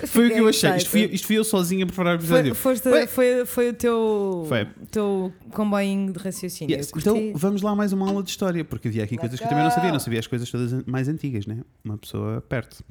[0.07, 0.75] Foi o que eu achei.
[0.75, 2.55] Isto fui, isto fui eu sozinho a preparar o Foi, episódio.
[2.55, 4.67] foste- Ué, foi, foi o teu, Foi.
[4.89, 6.75] teu comboinho de raciocínio.
[6.75, 6.91] yes.
[6.97, 9.49] Então vamos lá mais uma aula de história, porque havia aqui Let's coisas que eu
[9.49, 9.93] também não sabia, go!
[9.93, 11.59] não sabia as coisas todas mais antigas, né?
[11.85, 12.83] Uma pessoa perto.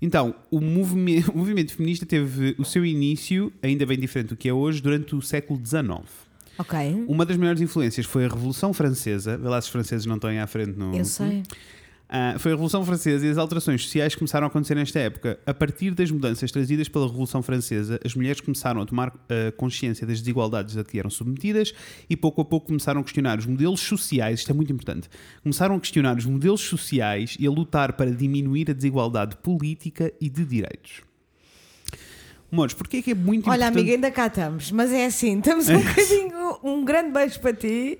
[0.00, 4.46] Então, o movimento, o movimento feminista teve o seu início, ainda bem diferente do que
[4.46, 6.02] é hoje, durante o século XIX.
[6.58, 9.38] Ok, Uma das maiores influências foi a Revolução Francesa.
[9.38, 10.94] Vê lá se os franceses não estão aí à frente no.
[10.94, 11.42] eu sei.
[12.14, 15.40] Ah, foi a Revolução Francesa e as alterações sociais começaram a acontecer nesta época.
[15.46, 20.06] A partir das mudanças trazidas pela Revolução Francesa, as mulheres começaram a tomar ah, consciência
[20.06, 21.72] das desigualdades a que eram submetidas
[22.10, 24.40] e pouco a pouco começaram a questionar os modelos sociais.
[24.40, 25.08] Isto é muito importante.
[25.42, 30.28] Começaram a questionar os modelos sociais e a lutar para diminuir a desigualdade política e
[30.28, 31.11] de direitos.
[32.52, 33.78] Amores, porquê é que é muito Olha, importante...
[33.80, 37.98] amiga, ainda cá estamos, mas é assim, estamos um bocadinho, um grande beijo para ti,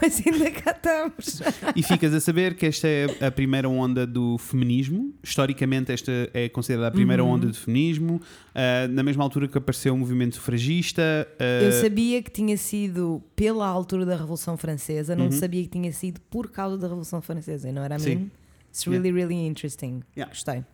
[0.00, 1.42] mas ainda cá estamos.
[1.76, 5.12] E ficas a saber que esta é a primeira onda do feminismo.
[5.22, 7.30] Historicamente, esta é considerada a primeira Uhum.
[7.32, 8.22] onda do feminismo.
[8.54, 11.28] Ah, na mesma altura que apareceu o movimento sufragista.
[11.38, 15.32] ah, Eu sabia que tinha sido pela altura da Revolução Francesa, não Uhum.
[15.32, 18.14] sabia que tinha sido por causa da Revolução Francesa, e não era a Sim.
[18.16, 18.30] mim?
[18.70, 20.00] It's really, really interesting.
[20.16, 20.32] Yeah.
[20.32, 20.64] Gostei.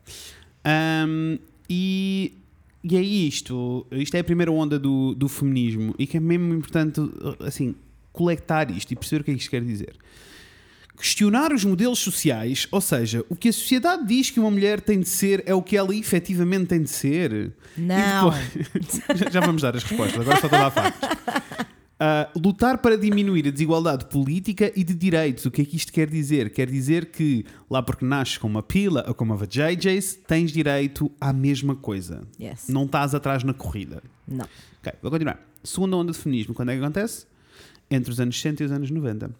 [0.64, 2.32] Ahm, e,
[2.84, 3.86] e é isto.
[3.90, 5.94] Isto é a primeira onda do, do feminismo.
[5.98, 7.00] E que é mesmo importante,
[7.40, 7.74] assim,
[8.12, 9.94] coletar isto e perceber o que é que isto quer dizer.
[10.96, 14.98] Questionar os modelos sociais, ou seja, o que a sociedade diz que uma mulher tem
[15.00, 17.52] de ser é o que ela efetivamente tem de ser.
[17.76, 18.30] Não.
[18.30, 21.08] Depois- já, já vamos dar as respostas, agora só estou a dar factos.
[21.98, 25.46] Ah, lutar para diminuir a desigualdade política e de direitos.
[25.46, 26.50] O que é que isto quer dizer?
[26.50, 31.10] Quer dizer que, lá porque nasces com uma pila ou com uma vajayjays, tens direito
[31.18, 32.22] à mesma coisa.
[32.38, 32.68] Yes.
[32.68, 34.02] Não estás atrás na corrida.
[34.28, 34.46] Não.
[34.80, 35.40] Ok, vou continuar.
[35.64, 37.26] Segunda onda de feminismo, quando é que acontece?
[37.90, 39.30] Entre os anos 60 e os anos 90.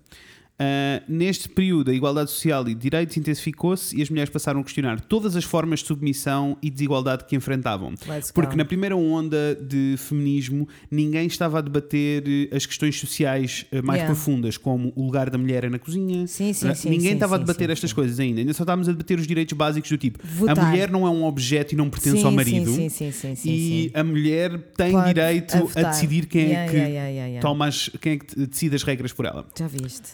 [0.58, 5.00] Ah, neste período, a igualdade social e direitos intensificou-se e as mulheres passaram a questionar
[5.02, 7.94] todas as formas de submissão e desigualdade que enfrentavam.
[8.32, 13.82] Porque na primeira onda de feminismo, ninguém estava a debater eh, as questões sociais eh,
[13.82, 14.14] mais Yeah.
[14.14, 16.26] profundas, como o lugar da mulher é na cozinha.
[16.26, 18.40] Sim, sim, Ah, sim, ninguém estava a debater estas coisas ainda.
[18.40, 20.58] Ainda só estávamos a debater os direitos básicos do tipo: Votar.
[20.58, 22.70] a mulher não é um objeto e não pertence ao marido.
[22.72, 25.84] Sim, sim, sim, sim, e a mulher tem Pode direito a, votar.
[25.90, 29.24] decidir quem é Yeah, que yeah, toma as, quem é que decide as regras por
[29.26, 29.46] ela.
[29.58, 30.10] Já viste?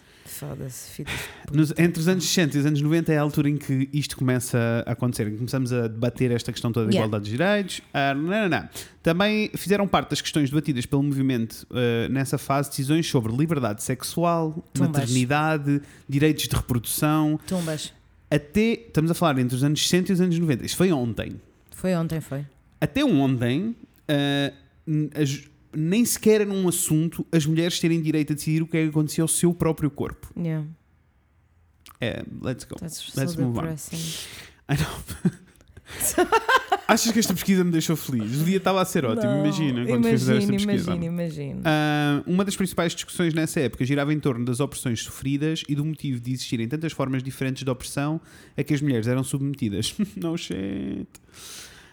[0.92, 1.12] Filhos.
[1.52, 4.16] Nos- entre os anos 60 e os anos 90 é a altura em que isto
[4.16, 7.06] começa a acontecer, em que começamos a debater esta questão toda da Yeah.
[7.06, 7.80] igualdade de direitos.
[7.94, 8.68] Ah, não, não, não.
[9.02, 14.52] Também fizeram parte das questões debatidas pelo movimento ah, nessa fase decisões sobre liberdade sexual,
[14.72, 14.90] Tumbas.
[15.00, 17.92] maternidade, direitos de reprodução, Tumbas.
[18.30, 20.64] até, estamos a falar entre os anos 60 e os anos 90.
[20.66, 21.40] Isto foi ontem.
[21.70, 22.44] Foi ontem, foi.
[22.80, 23.74] Até ontem,
[25.14, 25.42] as-
[25.74, 28.88] nem sequer era um assunto as mulheres terem direito a decidir o que é que
[28.90, 30.28] acontecia ao seu próprio corpo.
[30.36, 30.66] Yeah.
[32.00, 32.76] É, let's go.
[32.76, 33.62] That's Let's so move on.
[33.62, 34.26] depressing.
[34.68, 35.32] I know.
[36.88, 38.40] Achas que esta pesquisa me deixou feliz?
[38.40, 40.94] O dia estava a ser ótimo, Não, imagina quando fizer esta Imagina, pesquisa.
[41.04, 41.60] imagina.
[41.64, 45.84] Ah, uma das principais discussões nessa época girava em torno das opressões sofridas e do
[45.84, 48.20] motivo de existirem tantas formas diferentes de opressão
[48.56, 49.94] a que as mulheres eram submetidas.
[50.16, 51.06] no shit.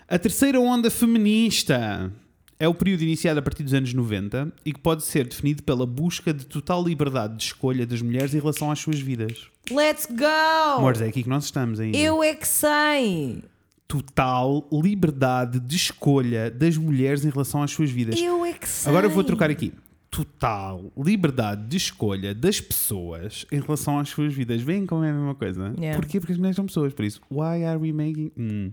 [0.07, 2.11] A terceira onda feminista
[2.59, 5.85] é o período iniciado a partir dos anos 90 e que pode ser definido pela
[5.85, 9.47] busca de total liberdade de escolha das mulheres em relação às suas vidas.
[9.71, 10.77] Let's go!
[10.77, 11.97] Amores, é aqui que nós estamos ainda.
[11.97, 13.43] Eu é que sei!
[13.89, 18.19] total liberdade de escolha das mulheres em relação às suas vidas.
[18.19, 18.87] Eu é que sei!
[18.87, 19.73] Agora eu vou trocar aqui.
[20.11, 24.61] Total liberdade de escolha das pessoas em relação às suas vidas.
[24.61, 25.73] Veem como é a mesma coisa?
[25.75, 25.99] Yeah.
[25.99, 26.19] Porquê?
[26.19, 26.93] Porque as mulheres são pessoas.
[26.93, 28.31] Por isso, why are we making.
[28.37, 28.71] Hum.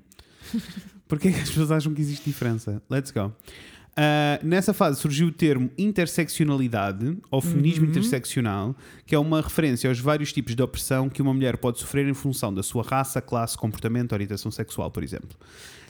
[1.09, 2.83] Porquê que as pessoas acham que existe diferença?
[2.91, 3.33] Let's go.
[3.99, 7.91] Ah, nessa fase surgiu o termo interseccionalidade ou feminismo Uhum.
[7.91, 12.07] interseccional, que é uma referência aos vários tipos de opressão que uma mulher pode sofrer
[12.07, 15.31] em função da sua raça, classe, comportamento, orientação sexual, por exemplo.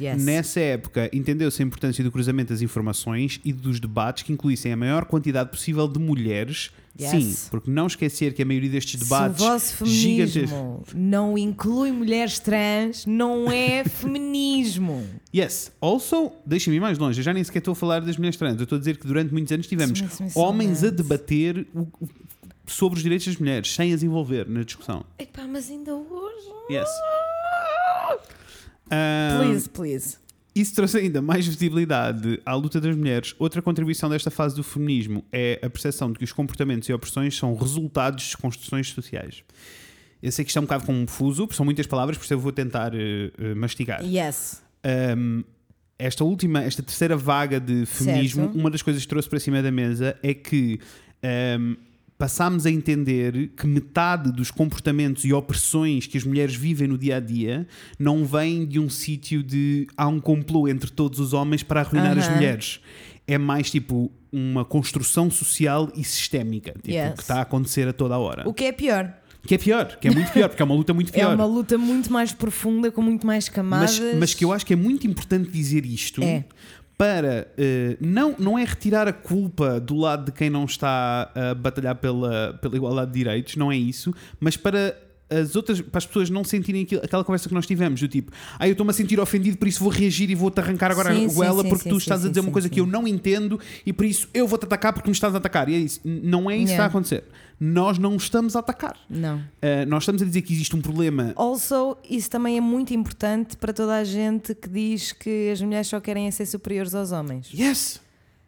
[0.00, 0.22] Yes.
[0.22, 4.76] Nessa época, entendeu-se a importância do cruzamento das informações e dos debates que incluíssem a
[4.76, 6.70] maior quantidade possível de mulheres.
[6.98, 7.11] Yes.
[7.11, 11.92] Sim, porque não esquecer que a maioria destes debates Se o vosso feminismo não inclui
[11.92, 15.04] mulheres trans, não é feminismo.
[15.35, 15.70] Yes.
[15.80, 18.56] Also, deixem-me ir mais longe, eu já nem sequer estou a falar das mulheres trans.
[18.56, 21.66] Eu estou a dizer que durante muitos anos tivemos makes me so homens a debater
[21.74, 22.09] o- o-
[22.66, 25.04] sobre os direitos das mulheres, sem as envolver na discussão.
[25.18, 26.46] Epá, mas ainda hoje.
[26.70, 26.88] Yes.
[28.88, 30.16] Please, please.
[30.55, 33.35] Isso trouxe ainda mais visibilidade à luta das mulheres.
[33.38, 37.37] Outra contribuição desta fase do feminismo é a percepção de que os comportamentos e opressões
[37.37, 39.44] são resultados de construções sociais.
[40.22, 42.40] Eu sei que isto é um bocado confuso, porque são muitas palavras, por isso eu
[42.40, 44.03] vou tentar eh, eh, mastigar.
[44.03, 44.62] Yes.
[45.18, 45.44] Um,
[45.99, 48.59] esta última, esta terceira vaga de feminismo, Certo.
[48.59, 50.81] uma das coisas que trouxe para cima da mesa é que
[51.59, 51.77] um,
[52.18, 57.16] passámos a entender que metade dos comportamentos e opressões que as mulheres vivem no dia
[57.16, 57.66] a dia
[57.98, 62.16] não vêm de um sítio de há um complô entre todos os homens para arruinar
[62.18, 62.37] as Aham.
[62.37, 62.81] mulheres.
[63.26, 67.14] É mais tipo uma construção social e sistémica tipo, Yes.
[67.14, 68.48] que está a acontecer a toda a hora.
[68.48, 69.12] O que é pior?
[69.46, 71.35] Que é pior, que é muito pior, porque é uma luta muito É pior.
[71.35, 73.98] uma luta muito mais profunda, com muito mais camadas.
[74.00, 76.44] Mas, mas que eu acho que é muito importante dizer isto É.
[76.96, 81.54] para eh, não, não é retirar a culpa do lado de quem não está a
[81.54, 84.96] batalhar pela, pela igualdade de direitos, não é isso, mas para
[85.28, 88.30] as outras para as pessoas não sentirem aquilo- aquela conversa que nós tivemos do tipo,
[88.58, 91.26] ah, eu estou-me a sentir ofendido, por isso vou reagir e vou-te arrancar agora Sim,
[91.26, 93.58] a goela sim, porque sim, tu estás a dizer uma coisa que eu não entendo
[93.84, 95.68] e por isso eu vou-te atacar porque me estás a atacar.
[95.68, 96.00] E é isso.
[96.04, 96.90] Não é isso que está a Yeah.
[96.90, 97.24] acontecer.
[97.58, 98.96] Nós não estamos a atacar.
[99.08, 99.42] Não.
[99.62, 103.56] Eh, nós estamos a dizer que existe um problema Also, isso também é muito importante
[103.56, 107.50] para toda a gente que diz que as mulheres só querem ser superiores aos homens.
[107.52, 108.00] Yes!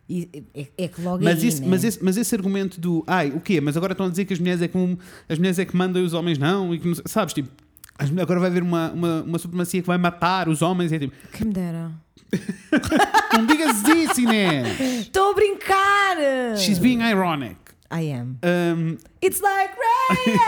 [0.08, 1.66] E é, é que logo Mas, aí, esse, né?
[1.68, 3.60] mas, esse, mas esse argumento do ai, o quê?
[3.60, 4.78] Mas agora estão a dizer que as mulheres é que,
[5.28, 7.34] as mulheres é que mandam e os homens não, e que não sabes?
[7.34, 7.50] Tipo,
[8.20, 10.92] agora vai haver uma, uma, uma supremacia que vai matar os homens.
[10.92, 11.92] É tipo, Quem me dera.
[13.34, 14.80] não digas isso, Inês!
[15.00, 16.16] Estou a brincar!
[16.56, 17.56] She's being ironic.
[17.90, 18.38] I am.
[18.44, 20.38] Um, It's like rain!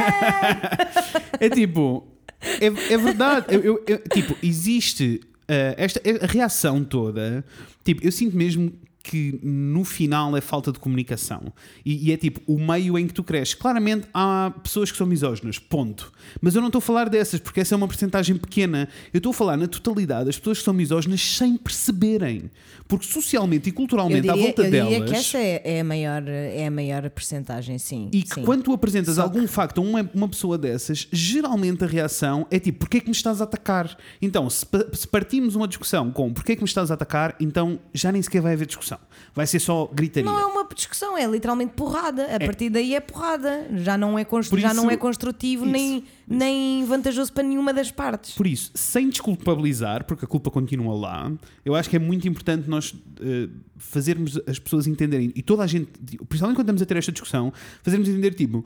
[1.41, 2.07] é tipo,
[2.41, 3.47] é, é verdade.
[3.55, 5.21] Eu, eu- eu- tipo, existe
[5.51, 7.45] uh, esta a reação toda.
[7.85, 11.53] Tipo, eu sinto mesmo que no final é falta de comunicação.
[11.85, 13.55] E, e é tipo o meio em que tu cresces.
[13.55, 16.13] Claramente há pessoas que são misóginas, ponto.
[16.41, 18.89] Mas eu não estou a falar dessas, porque essa é uma porcentagem pequena.
[19.13, 22.51] Eu estou a falar na totalidade das pessoas que são misóginas sem perceberem.
[22.87, 25.11] Porque socialmente e culturalmente diria, à volta eu diria delas.
[25.11, 28.11] que essa é, é a maior, é a maior percentagem, sim.
[28.13, 28.43] E que sim.
[28.43, 32.59] quando tu apresentas Só algum facto a uma, uma pessoa dessas, geralmente a reação é
[32.59, 33.97] tipo, porquê é que me estás a atacar?
[34.21, 37.79] Então, se, se partimos uma discussão com porquê é que me estás a atacar, então
[37.95, 38.90] já nem sequer vai haver discussão.
[39.35, 40.31] Vai ser só gritaria.
[40.31, 42.25] Não é uma discussão, é literalmente porrada.
[42.35, 43.67] A partir daí é porrada.
[43.77, 47.43] Já não é, constru- Por já não isso- é construtivo isso, nem, nem vantajoso para
[47.43, 48.35] nenhuma das partes.
[48.35, 51.33] Por isso, sem desculpabilizar, porque a culpa continua lá,
[51.65, 55.67] eu acho que é muito importante nós eh, fazermos as pessoas entenderem, e toda a
[55.67, 55.91] gente,
[56.29, 58.65] principalmente quando estamos a ter esta discussão, fazermos entender, tipo,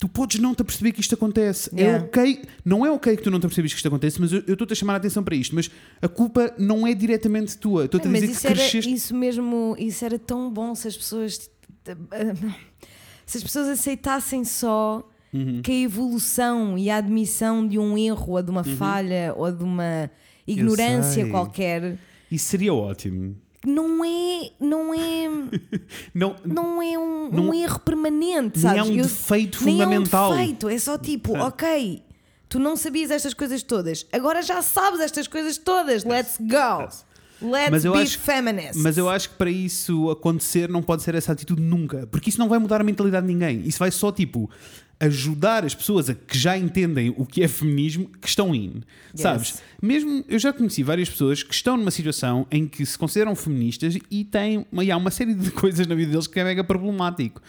[0.00, 1.70] tu podes não te perceber que isto acontece.
[1.76, 2.04] É Yeah.
[2.06, 4.72] ok, não é ok que tu não te percebes que isto acontece, mas eu estou-te
[4.72, 5.70] a chamar a atenção para isto, mas
[6.00, 7.84] a culpa não é diretamente tua.
[7.84, 8.92] Estou-te a Mas dizer isso que era, cresceste.
[8.92, 11.50] isso mesmo, isso era tão bom se as pessoas
[13.26, 15.62] se as pessoas aceitassem só Uhum.
[15.62, 19.62] que a evolução e a admissão de um erro ou de uma falha ou de
[19.62, 20.10] uma
[20.44, 21.96] ignorância qualquer
[22.28, 23.36] Isso seria ótimo.
[23.66, 25.28] Não é não é
[26.14, 28.90] Não, não é um, Não- um erro permanente nem é sabes?
[28.90, 30.32] um Eu- defeito nem fundamental.
[30.32, 31.46] é um defeito é só tipo Ah.
[31.48, 32.02] ok
[32.48, 36.88] tu não sabias estas coisas todas agora já sabes estas coisas todas let's go
[37.42, 41.02] let's Mas eu be acho- feminist Mas eu acho que para isso acontecer não pode
[41.02, 43.62] ser essa atitude nunca, porque isso não vai mudar a mentalidade de ninguém.
[43.66, 44.50] Isso vai só tipo
[45.00, 48.82] ajudar as pessoas a que já entendem o que é feminismo que estão in.
[49.12, 49.20] Yes.
[49.22, 49.62] Sabes?
[49.82, 53.96] Mesmo eu já conheci várias pessoas que estão numa situação em que se consideram feministas
[54.10, 56.62] e têm uma, e há uma série de coisas na vida deles que é mega
[56.62, 57.40] problemático.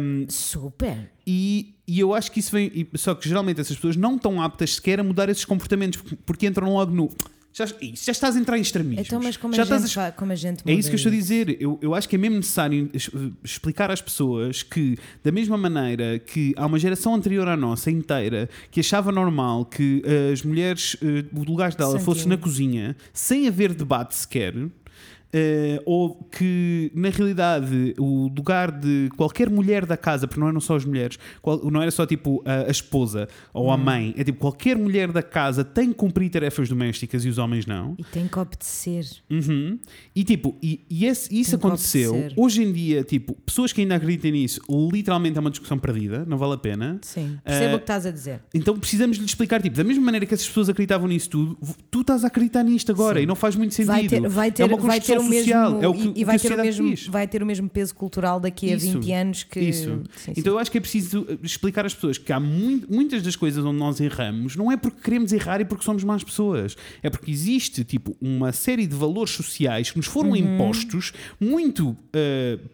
[0.00, 2.88] Um, super e, e eu acho que isso vem.
[2.94, 6.46] Só que geralmente essas pessoas não estão aptas sequer a mudar esses comportamentos porque- porque
[6.46, 7.10] entram logo no.
[7.52, 9.06] Já, já estás a entrar em extremismos.
[9.06, 10.98] Então, mas como já a, estás gente, fa- como a gente é isso que eu
[10.98, 11.56] estou a dizer.
[11.60, 13.10] Eu, eu acho que é mesmo necessário es-
[13.42, 18.48] explicar às pessoas que, da mesma maneira que há uma geração anterior à nossa inteira
[18.70, 20.00] que achava normal que
[20.32, 24.54] as mulheres, eh, o lugar dela fosse na cozinha, sem haver debate sequer.
[25.32, 30.60] Eh, ou que na realidade o lugar de qualquer mulher da casa, porque não eram
[30.60, 33.78] só as mulheres, qual- não era só tipo a, a esposa ou a Hum.
[33.78, 37.66] mãe, é tipo qualquer mulher da casa tem que cumprir tarefas domésticas e os homens
[37.66, 37.94] não.
[37.98, 39.06] E tem que obedecer.
[39.30, 39.78] Uhum.
[40.14, 42.28] E tipo, e, e esse- isso Tem aconteceu.
[42.36, 44.60] Hoje em dia, tipo, pessoas que ainda acreditam nisso,
[44.92, 46.98] literalmente é uma discussão perdida, não vale a pena.
[47.02, 47.38] Sim.
[47.44, 48.40] Percebo Eh, o que estás a dizer.
[48.54, 51.58] Então precisamos lhe explicar, tipo, da mesma maneira que essas pessoas acreditavam nisso tudo,
[51.90, 53.24] tu estás a acreditar nisto agora Sim.
[53.24, 53.90] e não faz muito sentido.
[53.92, 56.20] Vai ter, vai ter, é uma vai ter o mesmo social, é o que, e,
[56.20, 57.06] e vai ter o mesmo diz.
[57.06, 59.84] vai ter o mesmo peso cultural daqui a Isso, 20 anos que Isso.
[59.84, 60.32] Sim, sim.
[60.36, 63.64] Então eu acho que é preciso explicar às pessoas que há mui- muitas das coisas
[63.64, 66.76] onde nós erramos não é porque queremos errar e porque somos más pessoas.
[67.02, 70.36] É porque existe tipo uma série de valores sociais que nos foram Uhum.
[70.36, 71.96] impostos muito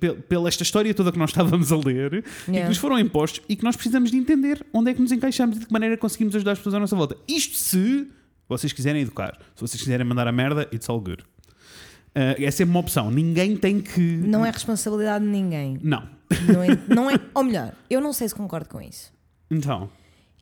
[0.00, 2.68] pe- pela esta história toda que nós estávamos a ler e que Yeah.
[2.68, 5.60] nos foram impostos e que nós precisamos de entender onde é que nos encaixamos e
[5.60, 7.16] de que maneira conseguimos ajudar as pessoas à nossa volta.
[7.28, 8.06] Isto se
[8.48, 9.38] vocês quiserem educar.
[9.54, 11.22] Se vocês quiserem mandar a merda, it's all good.
[12.18, 13.10] Eh, é sempre uma opção.
[13.10, 14.00] Ninguém tem que.
[14.00, 15.78] não é responsabilidade de ninguém.
[15.82, 16.02] Não.
[16.52, 19.12] Não é, não é, ou melhor, eu não sei se concordo com isso.
[19.50, 19.88] Então.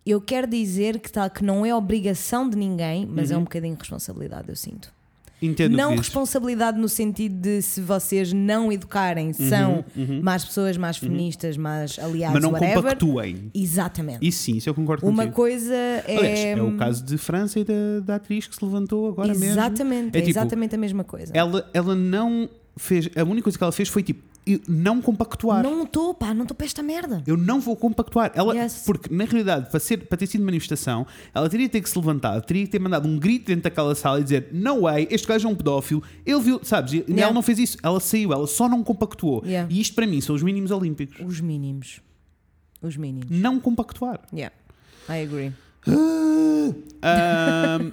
[0.07, 3.37] Eu quero dizer que, tá, que não é obrigação de ninguém, mas Uhum.
[3.37, 4.94] é um bocadinho de responsabilidade, eu sinto.
[5.45, 9.85] Entendo não responsabilidade no sentido de se vocês não educarem, são
[10.23, 12.77] más pessoas, mais feministas, mais aliados, Uhum, Mas não whatever.
[12.83, 13.51] compactuem.
[13.55, 14.27] Exatamente.
[14.27, 15.37] Isso sim, isso eu concordo Uma contigo.
[15.37, 16.05] coisa é.
[16.19, 17.75] Aliás, é o caso de França e da,
[18.05, 19.45] da atriz que se levantou agora mesmo.
[19.45, 21.33] Exatamente, É é, tipo, exatamente a mesma coisa.
[21.35, 23.09] Ela, ela não fez.
[23.17, 25.63] A única coisa que ela fez foi tipo, eu não compactuar.
[25.63, 27.23] Não estou, pá, não estou para esta merda.
[27.27, 28.31] Eu não vou compactuar.
[28.35, 28.83] Ela, Yes.
[28.85, 31.99] Porque, na realidade, para, ser, para ter sido manifestação, ela teria de ter que se
[31.99, 35.27] levantar, teria que ter mandado um grito dentro daquela sala e dizer: No way, este
[35.27, 36.03] gajo é um pedófilo.
[36.27, 36.93] Ele viu, sabes?
[36.93, 37.23] E Yeah.
[37.23, 37.79] ela não fez isso.
[37.83, 39.43] Ela saiu, ela só não compactuou.
[39.45, 39.69] Yeah.
[39.73, 41.17] E isto, para mim, são os mínimos olímpicos.
[41.25, 42.01] Os mínimos.
[42.83, 43.29] Os mínimos.
[43.31, 44.21] Não compactuar.
[44.33, 44.55] Yeah,
[45.09, 45.53] I agree.
[47.03, 47.93] Ahm,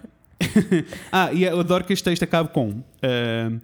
[1.11, 2.83] ah, e eu adoro que este texto acabe com.
[3.01, 3.59] ahm,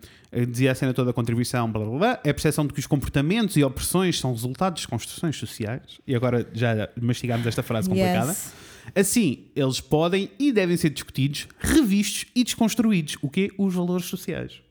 [0.49, 2.87] dizia a cena toda a contribuição, blá blá blá, é a percepção de que os
[2.87, 5.99] comportamentos e opressões são resultados de construções sociais.
[6.05, 8.31] E agora já mastigámos esta frase complicada.
[8.31, 8.53] Yes.
[8.95, 13.17] Assim, eles podem e devem ser discutidos, revistos e desconstruídos.
[13.21, 13.51] O quê?
[13.57, 14.61] Os valores sociais.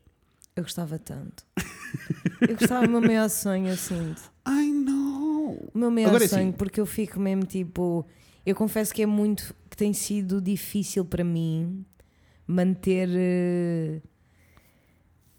[0.55, 1.45] Eu gostava tanto.
[2.41, 4.23] Eu gostava, o meu maior sonho, eu sinto.
[4.49, 5.71] I know.
[5.75, 6.53] O meu maior Agora é sonho, assim.
[6.53, 8.07] porque eu fico mesmo tipo.
[8.45, 9.55] Eu confesso que é muito.
[9.71, 11.85] que tem sido difícil para mim
[12.47, 14.01] manter eh,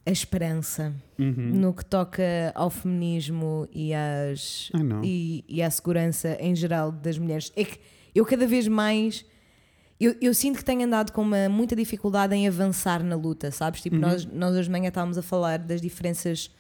[0.06, 1.34] a esperança Uhum.
[1.36, 5.02] no que toca ao feminismo e, às, know.
[5.04, 7.52] e, e à segurança em geral das mulheres.
[7.56, 7.80] É que
[8.14, 9.26] eu cada vez mais.
[10.00, 13.82] Eu, eu sinto que tenho andado com uma, muita dificuldade em avançar na luta, sabes?
[13.82, 16.52] Tipo, nós, nós hoje de manhã estávamos a falar das diferenças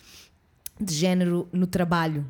[0.81, 2.25] de género no trabalho.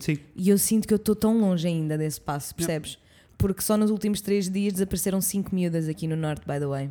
[0.00, 0.18] Sim.
[0.34, 2.98] E eu sinto que eu estou tão longe ainda desse passo, percebes?
[3.36, 6.90] Porque só nos últimos três dias desapareceram cinco miúdas aqui no norte, by the way.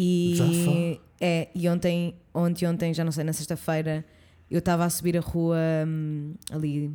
[0.00, 4.04] E, é, e ontem, ontem, ontem, já não sei, na sexta-feira,
[4.48, 6.88] eu estava a subir a rua hum, ali,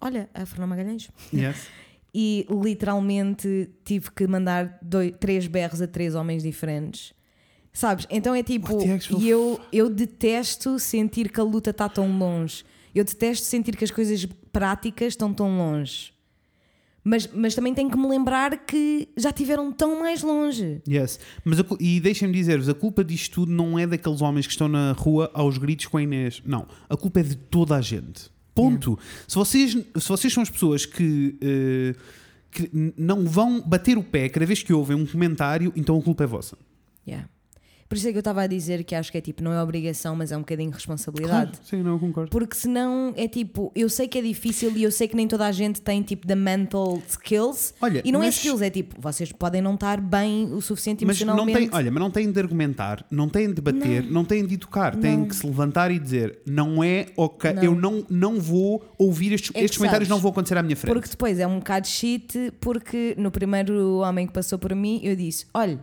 [0.00, 1.68] olha, a Fernanda Magalhães, Yes.
[2.12, 7.14] e literalmente tive que mandar dois, três berros a três homens diferentes.
[7.72, 8.08] Sabes?
[8.10, 8.76] Então é tipo,
[9.20, 12.64] e eu, eu detesto sentir que a luta está tão longe.
[12.92, 16.12] Eu detesto sentir que as coisas práticas estão tão longe.
[17.08, 20.82] Mas, mas também tenho que me lembrar que já tiveram tão mais longe.
[20.86, 21.18] Yes.
[21.42, 24.68] Mas a e deixem-me dizer-vos, a culpa disto tudo não é daqueles homens que estão
[24.68, 26.42] na rua aos gritos com a Inês.
[26.44, 26.66] Não.
[26.86, 28.30] A culpa é de toda a gente.
[28.54, 28.98] Ponto.
[29.26, 31.94] Se, vocês, se vocês são as pessoas que, eh,
[32.50, 36.24] que não vão bater o pé cada vez que ouvem um comentário, então a culpa
[36.24, 36.58] é vossa.
[37.06, 37.26] Yeah.
[37.88, 39.62] Por isso é que eu estava a dizer que acho que é tipo, não é
[39.62, 41.52] obrigação, mas é um bocadinho de responsabilidade.
[41.64, 42.30] Sim, não, concordo.
[42.30, 45.46] Porque senão é tipo, eu sei que é difícil e eu sei que nem toda
[45.46, 47.72] a gente tem tipo da mental skills.
[47.80, 51.04] Olha, e não é mas- skills, é tipo, vocês podem não estar bem o suficiente
[51.06, 51.70] Mas não emocionalmente.
[51.70, 54.94] tem, olha, mas não têm de argumentar, não têm de bater, não, têm de educar,
[54.94, 55.26] têm Não.
[55.28, 57.62] que se levantar e dizer não é ok, Não.
[57.62, 60.76] eu não, não vou ouvir estes, É estes comentários, sabes, não vão acontecer à minha
[60.76, 60.92] frente.
[60.92, 65.16] Porque depois é um bocado shit, porque no primeiro homem que passou por mim, eu
[65.16, 65.78] disse: Olha,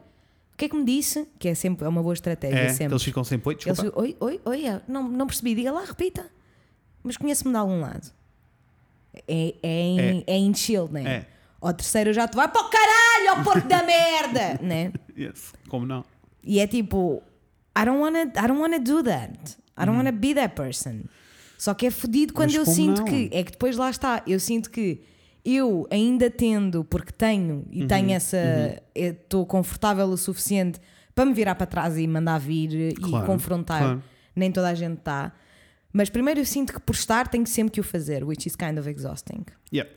[0.56, 1.28] o que é que me disse?
[1.38, 2.58] Que é sempre é uma boa estratégia.
[2.58, 2.94] é, sempre.
[2.94, 6.26] eles ficam sem poio, Eles, oi, oi, oi, é, não, não percebi, diga lá, repita.
[7.04, 8.10] Mas conhece-me de algum lado.
[9.28, 10.24] É, é, em, É.
[10.28, 10.38] é.
[10.38, 11.04] em chill, né?
[11.06, 11.26] É.
[11.60, 14.94] Ao terceiro já te vai para o caralho, ó porco da merda, né?
[15.18, 15.54] Yes.
[15.68, 16.06] Como não?
[16.42, 17.22] E é tipo,
[17.78, 19.58] I don't wanna, I don't wanna do that.
[19.78, 21.02] I don't wanna be that person.
[21.58, 23.06] Só que é fodido quando Mas eu sinto não?
[23.06, 23.30] que.
[23.34, 24.22] É que depois lá está.
[24.28, 25.02] Eu sinto que
[25.46, 28.38] eu ainda tendo, porque tenho e Uhum, tenho essa.
[28.96, 30.80] Estou confortável o suficiente
[31.14, 33.80] para me virar para trás e mandar vir e Claro, confrontar.
[33.82, 34.04] claro.
[34.36, 35.32] Nem toda a gente está.
[35.94, 38.78] Mas primeiro eu sinto que por estar tenho sempre que o fazer, which is kind
[38.78, 39.46] of exhausting.
[39.74, 39.90] Yeah.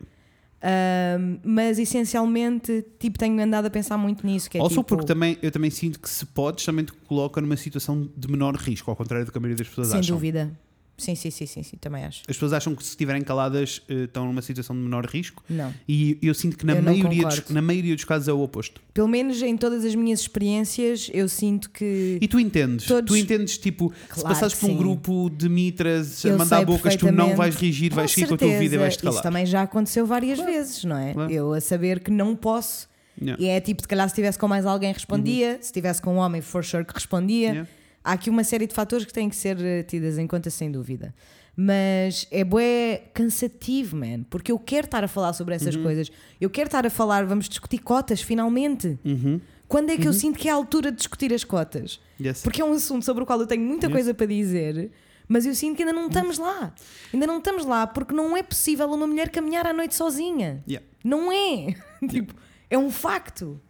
[0.61, 4.51] Um, mas essencialmente, tipo, tenho andado a pensar muito nisso.
[4.51, 7.41] Que é Also tipo, porque também, eu também sinto que se podes, também te coloca
[7.41, 10.17] numa situação de menor risco, ao contrário do que a maioria das pessoas Sem acham.
[10.17, 10.51] dúvida.
[10.99, 12.23] Sim, sim, sim, sim, sim, também acho.
[12.29, 15.73] As pessoas acham que se estiverem caladas eh, estão numa situação de menor risco Não.
[15.89, 18.81] e eu sinto que na, Eu maioria dos, na maioria dos casos é o oposto.
[18.93, 22.19] Pelo menos em todas as minhas experiências, eu sinto que.
[22.21, 25.49] E tu entendes, Todos- tu entendes, tipo, se Claro passares que por um grupo de
[25.49, 28.79] mitras a mandar bocas, tu não vais reagir, vais seguir com a tua vida e
[28.79, 29.15] vais te calar.
[29.15, 31.13] Isso também já aconteceu várias vezes, não é?
[31.15, 31.33] Claro.
[31.33, 32.89] Eu a saber que não posso.
[33.21, 33.43] Yeah.
[33.43, 36.19] E é tipo, se calhar se estivesse com mais alguém respondia, se estivesse com um
[36.19, 37.49] homem, for sure que respondia.
[37.49, 37.69] Yeah.
[38.09, 40.73] Há aqui uma série de fatores que têm que ser eh, tidas em conta, sem
[40.73, 41.15] dúvida.
[41.55, 45.83] Mas é bué cansativo, man, porque eu quero estar a falar sobre essas Uhum.
[45.83, 46.11] coisas.
[46.41, 48.99] Eu quero estar a falar, vamos discutir cotas, finalmente.
[49.05, 49.41] Uhum.
[49.67, 52.01] Quando é que eu sinto que é a altura de discutir as cotas?
[52.19, 52.41] Yes.
[52.43, 53.93] Porque é um assunto sobre o qual eu tenho muita Yes.
[53.93, 54.91] coisa para dizer,
[55.29, 56.73] mas eu sinto que ainda não estamos lá.
[57.13, 60.65] Ainda não estamos lá porque não é possível uma mulher caminhar à noite sozinha.
[60.67, 60.87] Yeah.
[61.05, 61.75] Não é.
[62.09, 62.35] tipo,
[62.71, 63.61] é um facto.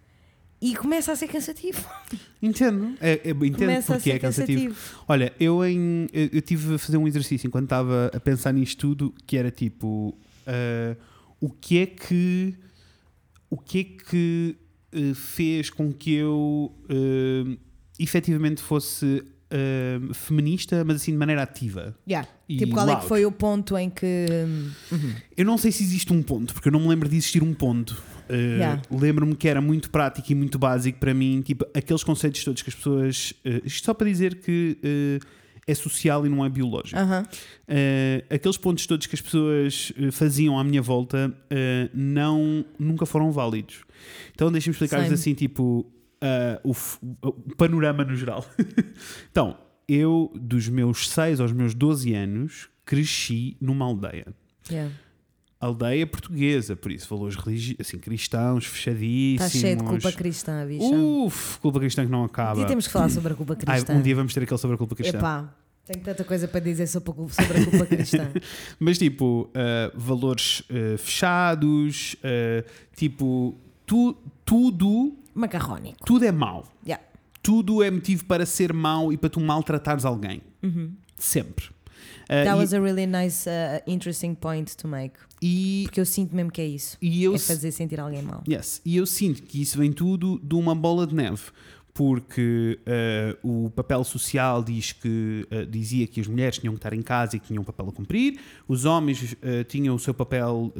[0.60, 1.84] E começa a ser cansativo.
[2.42, 4.60] Entendo, é, é, entendo Começa a porque é cansativo.
[4.74, 5.04] cansativo.
[5.06, 8.78] Olha, eu em eu, eu tive a fazer um exercício enquanto estava a pensar nisto
[8.78, 10.96] tudo, que era tipo ah,
[11.40, 12.54] o que é que
[13.50, 14.56] o que é que
[14.92, 17.56] eh, fez com que eu eh,
[17.98, 21.96] efetivamente fosse eh, feminista, mas assim de maneira ativa.
[22.08, 22.28] Yeah.
[22.48, 23.02] E Tipo, qual é loud.
[23.02, 24.26] que foi o ponto em que.
[24.90, 25.14] Uhum.
[25.36, 27.54] Eu não sei se existe um ponto, porque eu não me lembro de existir um
[27.54, 28.02] ponto.
[28.30, 28.82] Uh, Yeah.
[28.90, 32.70] Lembro-me que era muito prático e muito básico para mim, tipo, aqueles conceitos todos que
[32.70, 33.32] as pessoas.
[33.44, 34.78] uh, isto só para dizer que
[35.22, 35.26] uh,
[35.66, 36.98] é social e não é biológico.
[37.68, 43.30] Uh, aqueles pontos todos que as pessoas faziam à minha volta uh, não, nunca foram
[43.30, 43.84] válidos.
[44.32, 45.80] Então deixem-me explicar-vos assim, tipo,
[46.22, 48.44] uh, o, f- o panorama no geral.
[49.30, 54.26] então, eu, dos meus 6 aos meus 12 anos, cresci numa aldeia
[54.70, 54.92] Yeah.
[55.60, 57.36] Aldeia portuguesa, por isso valores
[57.80, 59.54] assim, cristãos, fechadíssimos.
[59.54, 60.84] Está cheio de culpa cristã, bicha.
[60.94, 62.56] Uf, culpa cristã que não acaba.
[62.56, 63.94] dia temos que falar sobre a culpa Ai, cristã.
[63.94, 65.18] um dia vamos ter aquele sobre a culpa cristã.
[65.18, 65.54] Epá,
[65.84, 68.30] tenho tanta coisa para dizer sobre a culpa, cristã.
[68.78, 73.56] Mas tipo, uh, valores uh, fechados, uh, tipo,
[73.86, 76.04] tu, tudo, Macarrónico.
[76.04, 76.66] tudo é mau.
[76.86, 77.02] Yeah.
[77.42, 80.42] Tudo é motivo para ser mau e para tu maltratares alguém.
[81.16, 81.66] Sempre.
[81.66, 81.78] Uh,
[82.30, 82.44] Uhum.
[82.44, 83.48] That e- was a really nice,
[83.86, 85.14] interesting point to make.
[85.42, 86.96] E, Porque eu sinto mesmo que é isso.
[87.00, 88.42] e eu é fazer sentir alguém mal.
[88.48, 88.80] Yes.
[88.84, 91.42] E eu sinto que isso vem tudo de uma bola de neve.
[91.94, 96.92] Porque eh, o papel social diz que, eh, dizia que as mulheres tinham que estar
[96.92, 100.14] em casa e que tinham um papel a cumprir, os homens eh, tinham o seu
[100.14, 100.72] papel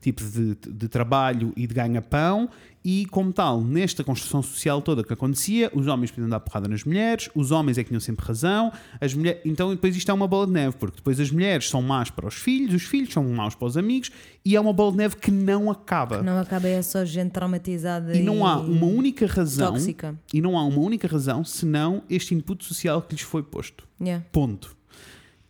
[0.00, 2.48] tipo de, de trabalho e de ganha-pão,
[2.88, 6.84] E, como tal, nesta construção social toda que acontecia, os homens podiam dar porrada nas
[6.84, 9.40] mulheres, os homens é que tinham sempre razão, as mulheres...
[9.44, 12.28] então depois isto é uma bola de neve, porque depois as mulheres são más para
[12.28, 14.12] os filhos, os filhos são maus para os amigos,
[14.44, 16.22] e é uma bola de neve que não acaba.
[16.22, 20.16] Não acaba, é só gente traumatizada E não há uma única razão, tóxica.
[20.32, 23.82] e não há uma única razão senão este input social que lhes foi posto.
[24.00, 24.24] Yeah.
[24.30, 24.76] Ponto.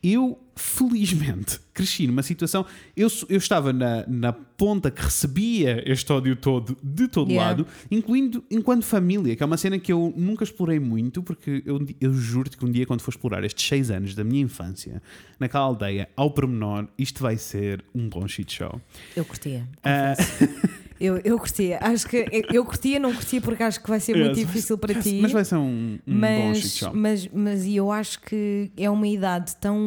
[0.02, 2.64] Eu, felizmente, cresci numa situação.
[2.96, 7.50] Eu, eu estava na, na ponta que recebia este ódio todo de todo Yeah.
[7.50, 11.86] lado, incluindo enquanto família, que é uma cena que eu nunca explorei muito, porque eu,
[12.00, 15.02] eu juro-te que um dia, quando for explorar estes seis anos da minha infância,
[15.38, 18.80] naquela aldeia, ao pormenor, isto vai ser um bom shit show.
[19.14, 19.68] Eu curtia.
[19.84, 20.14] Ah,
[20.98, 21.78] Eu, eu curtia.
[21.82, 24.46] Acho que eu, curtia, não curtia porque acho que vai ser muito Yes.
[24.46, 25.18] difícil para ti.
[25.20, 26.92] mas vai ser um, um bom shit mas, show.
[26.94, 29.78] mas, mas e eu acho que é uma idade tão.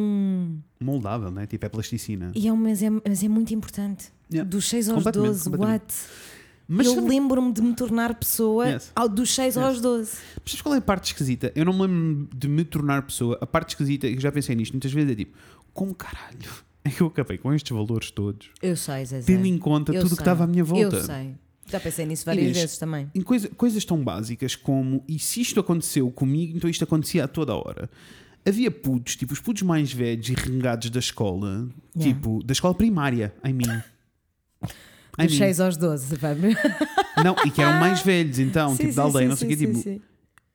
[0.80, 1.46] Moldável, né?
[1.46, 2.30] Tipo, é plasticina.
[2.34, 4.12] E é, mas, é, mas é muito importante.
[4.32, 4.48] Yeah.
[4.48, 5.80] Dos 6 aos Completamente, 12, completamente.
[5.82, 5.94] what?
[6.72, 8.92] Mas eu lembro-me de me tornar pessoa Yes.
[8.94, 10.12] ao, dos 6 aos 12.
[10.36, 11.50] Mas sabes qual é a parte esquisita?
[11.56, 13.36] Eu não me lembro de me tornar pessoa.
[13.40, 15.36] A parte esquisita, e eu já pensei nisto muitas vezes, é tipo,
[15.74, 16.48] como caralho que
[17.00, 19.26] eu acabei com estes valores todos, Eu sei, Zezé.
[19.26, 20.96] tendo em conta Eu tudo o que estava à minha volta?
[20.96, 21.34] Eu sei.
[21.70, 23.08] Já pensei nisso várias Inês, vezes também.
[23.14, 27.28] Em coisa- coisas tão básicas como, e se isto aconteceu comigo, então isto acontecia a
[27.28, 27.88] toda hora.
[28.44, 32.14] Havia putos, tipo os putos mais velhos e rengados da escola, Yeah.
[32.14, 33.84] tipo, da escola primária, mean.
[35.18, 35.46] I Dos mean.
[35.46, 36.54] 6 aos 12, vamos.
[37.22, 39.46] Não, e que eram mais velhos, então, Sim, tipo, da sim, aldeia, sim, não sei
[39.46, 40.02] o quê, tipo.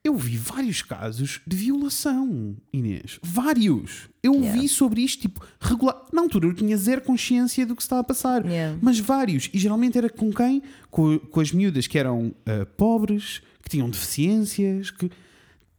[0.05, 3.19] Eu vi vários casos de violação, Inês.
[3.23, 4.07] Vários.
[4.21, 4.61] Eu Yeah.
[4.61, 5.99] vi sobre isto, tipo, regular.
[6.13, 8.45] Na altura eu tinha zero consciência do que se estava a passar.
[8.45, 8.77] Yeah.
[8.83, 9.49] Mas vários.
[9.51, 10.61] E geralmente era com quem?
[10.91, 15.09] Com, com as miúdas que eram ah, pobres, que tinham deficiências, que.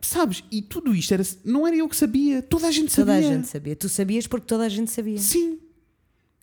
[0.01, 0.43] Sabes?
[0.51, 1.23] E tudo isto era.
[1.45, 2.43] Não era eu que sabia.
[2.43, 3.29] Toda a gente Toda sabia.
[3.31, 3.77] a gente sabia.
[3.77, 5.19] Tu sabias porque toda a gente sabia.
[5.19, 5.61] Sim.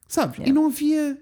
[0.08, 0.38] Sabes?
[0.38, 0.50] Yeah.
[0.50, 1.18] E não havia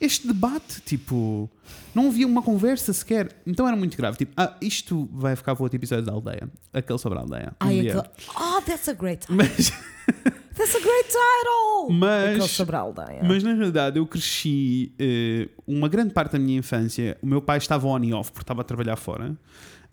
[0.00, 1.50] este debate, tipo,
[1.96, 3.34] não havia uma conversa sequer.
[3.46, 4.18] Então era muito grave.
[4.18, 6.46] Tipo, ah, isto vai ficar para outro episódio da aldeia.
[6.70, 7.52] Aquele sobre a aldeia.
[7.62, 8.00] Um Ai, dia.
[8.00, 8.14] aquele...
[8.38, 9.34] Oh, that's a great title.
[9.36, 9.72] Mas,
[10.54, 11.92] That's a great title!
[11.98, 13.22] Mas- Aquele sobre a aldeia.
[13.22, 17.16] mas na realidade eu cresci eh, uma grande parte da minha infância.
[17.22, 19.34] O meu pai estava on e off porque estava a trabalhar fora.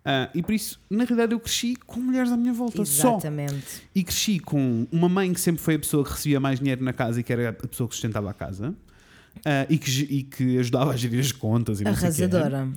[0.05, 2.83] Ah, e por isso, na realidade, eu cresci com mulheres à minha volta.
[2.83, 3.13] Só.
[3.13, 3.81] Exatamente.
[3.95, 6.91] E cresci com uma mãe que sempre foi a pessoa que recebia mais dinheiro na
[6.91, 8.75] casa e que era a pessoa que sustentava a casa.
[9.45, 11.87] Ah, e, que, e que ajudava a gerir as contas e.
[11.87, 12.67] Arrasadora.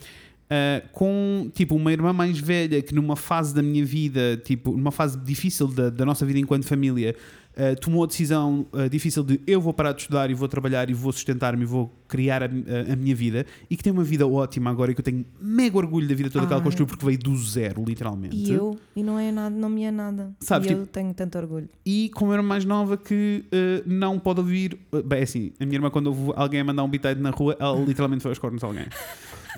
[0.47, 4.93] Uh, com tipo uma irmã mais velha que numa fase da minha vida, tipo numa
[4.93, 7.17] fase difícil da, da nossa vida enquanto família,
[7.57, 10.89] uh, tomou a decisão uh, difícil de eu vou parar de estudar e vou trabalhar
[10.91, 14.05] e vou sustentar-me e vou criar a, a- a minha vida e que tem uma
[14.05, 16.65] vida ótima agora e que eu tenho mega orgulho da vida toda que ela Ai.
[16.65, 18.37] construiu porque veio do zero, literalmente.
[18.37, 20.33] E eu, e não é nada, não me é nada.
[20.41, 21.69] Sabes, e eu tipo- tenho tanto orgulho.
[21.85, 24.79] E como era mais nova que uh, não pode ouvir.
[25.05, 27.79] bem, assim, a minha irmã, quando ouve alguém a mandar um bitade na rua, ela
[27.85, 28.87] literalmente foi aos cornos a alguém.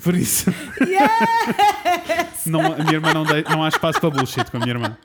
[0.03, 0.51] Por isso.
[2.45, 4.97] não, a minha irmã não, não há espaço para bullshit com a minha irmã.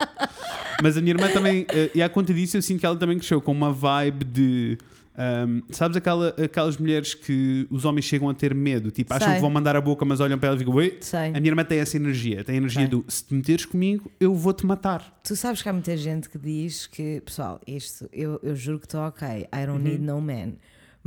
[0.81, 3.17] Mas a minha irmã também, eh, e à conta disso, eu sinto que ela também
[3.17, 4.77] cresceu com uma vibe de.
[5.17, 9.35] ahm, sabes aquela, aquelas mulheres que os homens chegam a ter medo, tipo, acham Sei.
[9.35, 10.97] que vão mandar a boca, mas olham para ela e ficam, oi.
[10.99, 11.29] Sei.
[11.29, 12.89] A minha irmã tem essa energia, tem a energia Sei.
[12.89, 15.17] do se te meteres comigo, eu vou-te matar.
[15.23, 18.85] Tu sabes que há muita gente que diz que, pessoal, isto eu, eu juro que
[18.85, 19.79] estou ok, I don't Uhum.
[19.83, 20.53] need no man.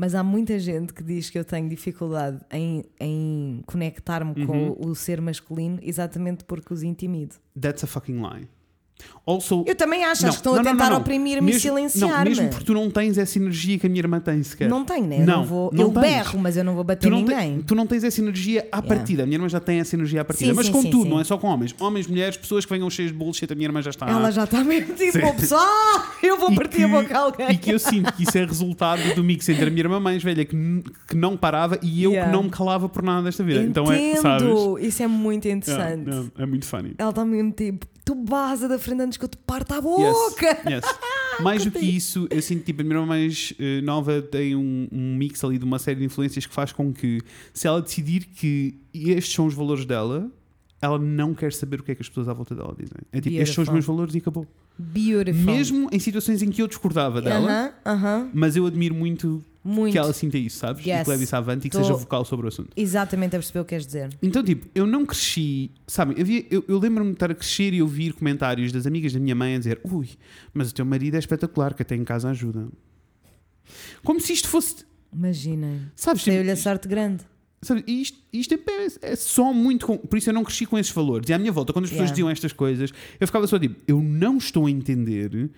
[0.00, 4.46] Mas há muita gente que diz que eu tenho dificuldade em, em conectar-me Uhum.
[4.46, 7.34] com o ser masculino exatamente porque os intimido.
[7.60, 8.46] That's a fucking lie.
[9.26, 12.30] Also, Eu também acho, Não, acho que estão não, a tentar oprimir-me e silenciar-me.
[12.30, 14.70] mesmo porque tu não tens essa energia que a minha irmã tem sequer.
[14.70, 15.18] Não tenho, né?
[15.18, 16.00] Não, não vou, não eu tens.
[16.00, 17.60] berro, mas eu não vou bater Tu ninguém.
[17.60, 18.88] tu não tens essa energia à Yeah.
[18.88, 19.22] partida.
[19.24, 20.50] A minha irmã já tem essa energia à partida.
[20.50, 21.10] Sim, Mas sim, com sim, tudo, sim.
[21.10, 21.74] não é só com homens.
[21.78, 24.08] Homens, mulheres, pessoas que venham cheias de bullshit, a minha irmã já está.
[24.08, 25.18] Ela já está mesmo tipo.
[25.26, 27.50] "Oh, pessoal, eu vou E partir a boca a alguém.
[27.50, 30.22] E que eu sinto que isso é resultado do mix entre a minha irmã mais
[30.22, 30.56] velha que,
[31.06, 32.30] que não parava e eu Yeah.
[32.30, 33.60] que não me calava por nada desta vida.
[33.62, 34.48] Entendo, Então é, sabes?
[34.80, 36.08] isso é muito interessante.
[36.08, 36.94] yeah, é muito funny.
[36.96, 40.46] Ela está mesmo tipo, tu baza da frente antes que eu te parta a boca.
[40.46, 40.84] Yes, yes.
[41.40, 44.88] Mais do que isso, eu sinto tipo, a minha irmã mais eh, nova tem um,
[44.90, 47.20] um mix ali de uma série de influências que faz com que,
[47.54, 50.28] se ela decidir que estes são os valores dela,
[50.82, 52.96] ela não quer saber o que é que as pessoas à volta dela dizem.
[53.12, 54.46] É tipo, estes são os meus valores e acabou.
[54.76, 55.44] Beautiful.
[55.44, 58.30] Mesmo em situações em que eu discordava dela, Aham, aham.
[58.34, 59.92] mas eu admiro muito, Muito.
[59.92, 60.84] que ela sinta isso, sabes?
[60.86, 61.02] E Yes.
[61.04, 62.70] que leve isso avante e que Tô- seja vocal sobre o assunto.
[62.76, 64.08] Exatamente a perceber o que queres dizer.
[64.22, 66.16] Então, tipo, eu não cresci, sabem?
[66.50, 69.54] Eu, eu lembro-me de estar a crescer e ouvir comentários das amigas da minha mãe
[69.54, 70.08] a dizer: Ui,
[70.54, 72.68] mas o teu marido é espetacular, que até em casa ajuda.
[74.02, 75.82] Como se isto fosse, Imaginem.
[75.94, 76.22] sabes?
[76.22, 77.24] Tipo, Sei-lhe a sorte grande.
[77.60, 78.58] sabe, isto, isto é,
[79.12, 79.86] é só muito.
[79.86, 81.28] Com, por isso eu não cresci com esses valores.
[81.28, 82.14] E à minha volta, quando as pessoas Yeah.
[82.14, 85.50] diziam estas coisas, eu ficava só tipo: Eu não estou a entender.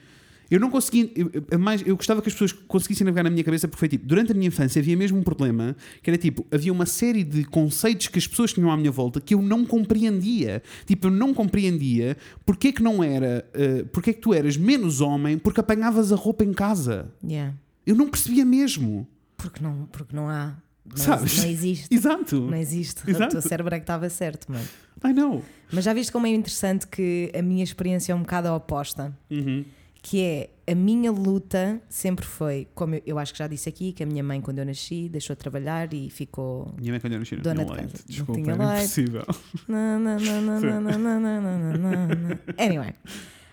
[0.50, 1.12] Eu não consegui.
[1.14, 3.88] Eu, eu- mais, eu gostava que as pessoas conseguissem navegar na minha cabeça porque foi
[3.88, 7.22] tipo, durante a minha infância havia mesmo um problema que era tipo, havia uma série
[7.22, 10.62] de conceitos que as pessoas tinham à minha volta que eu não compreendia.
[10.86, 13.44] Tipo, eu não compreendia porque é que não era.
[13.54, 17.10] Uh, porque é que tu eras menos homem porque apanhavas a roupa em casa.
[17.22, 17.54] Yeah.
[17.86, 19.06] Eu não percebia mesmo.
[19.36, 20.56] Porque não, porque não há.
[20.84, 21.38] Não, Sabes?
[21.38, 21.86] não existe.
[21.94, 22.40] Exato.
[22.40, 23.08] Não existe.
[23.08, 23.36] Exato.
[23.36, 24.64] O teu cérebro é que estava certo, mano.
[25.04, 25.42] I know.
[25.72, 29.16] Mas já viste como é interessante que a minha experiência é um bocado oposta?
[29.30, 29.64] Uhum.
[30.02, 33.92] Que é a minha luta sempre foi, como eu, eu acho que já disse aqui,
[33.92, 36.72] que a minha mãe, quando eu nasci, deixou de trabalhar e ficou.
[36.80, 37.92] Minha mãe quando eu nasci não Dona tinha de leite.
[37.92, 38.04] casa.
[38.08, 38.80] Não Desculpa, tinha era leite.
[38.84, 39.26] impossível.
[39.68, 40.24] Na, na, Sim.
[40.24, 42.08] na, na, na, na, na, na, na.
[42.56, 42.94] Anyway.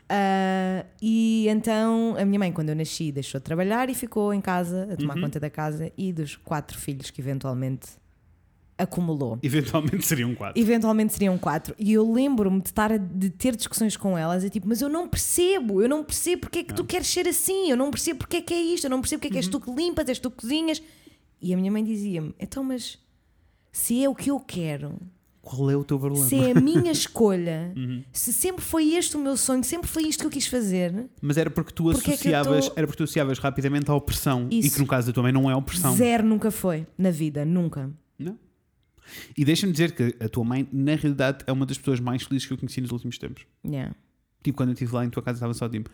[0.09, 4.39] Ah, e então a minha mãe, quando eu nasci, deixou de trabalhar e ficou em
[4.39, 5.23] casa a tomar Uhum.
[5.23, 7.87] conta da casa e dos quatro filhos que eventualmente
[8.77, 9.39] acumulou.
[9.41, 10.61] Eventualmente seriam quatro.
[10.61, 11.73] Eventualmente seriam quatro.
[11.79, 14.89] E eu lembro-me de, estar a- de ter discussões com elas e tipo, mas eu
[14.89, 18.19] não percebo, eu não percebo porque é que tu queres ser assim, eu não percebo
[18.19, 20.07] porque é que é isto, eu não percebo porque é que és tu que limpas,
[20.07, 20.81] és tu que cozinhas.
[21.41, 22.97] E a minha mãe dizia-me: então, mas
[23.71, 24.95] se é o que eu quero,
[25.41, 26.25] Qual é o teu problema?
[26.27, 27.73] se é a minha escolha,
[28.11, 31.37] se sempre foi este o meu sonho, sempre foi isto que eu quis fazer, Mas
[31.37, 34.59] era porque tu Porque é associavas, tô- era porque tu associavas rapidamente à opressão e
[34.59, 34.75] Isso.
[34.75, 35.95] que no caso da tua mãe não é opressão.
[35.95, 37.89] zero nunca foi na vida, nunca.
[38.19, 38.37] Não.
[39.37, 42.47] E deixa-me dizer que a tua mãe, na realidade, é uma das pessoas mais felizes
[42.47, 43.45] que eu conheci nos últimos tempos.
[43.65, 43.95] Yeah.
[44.43, 45.89] Tipo, quando eu estive lá em tua casa, estava só tipo,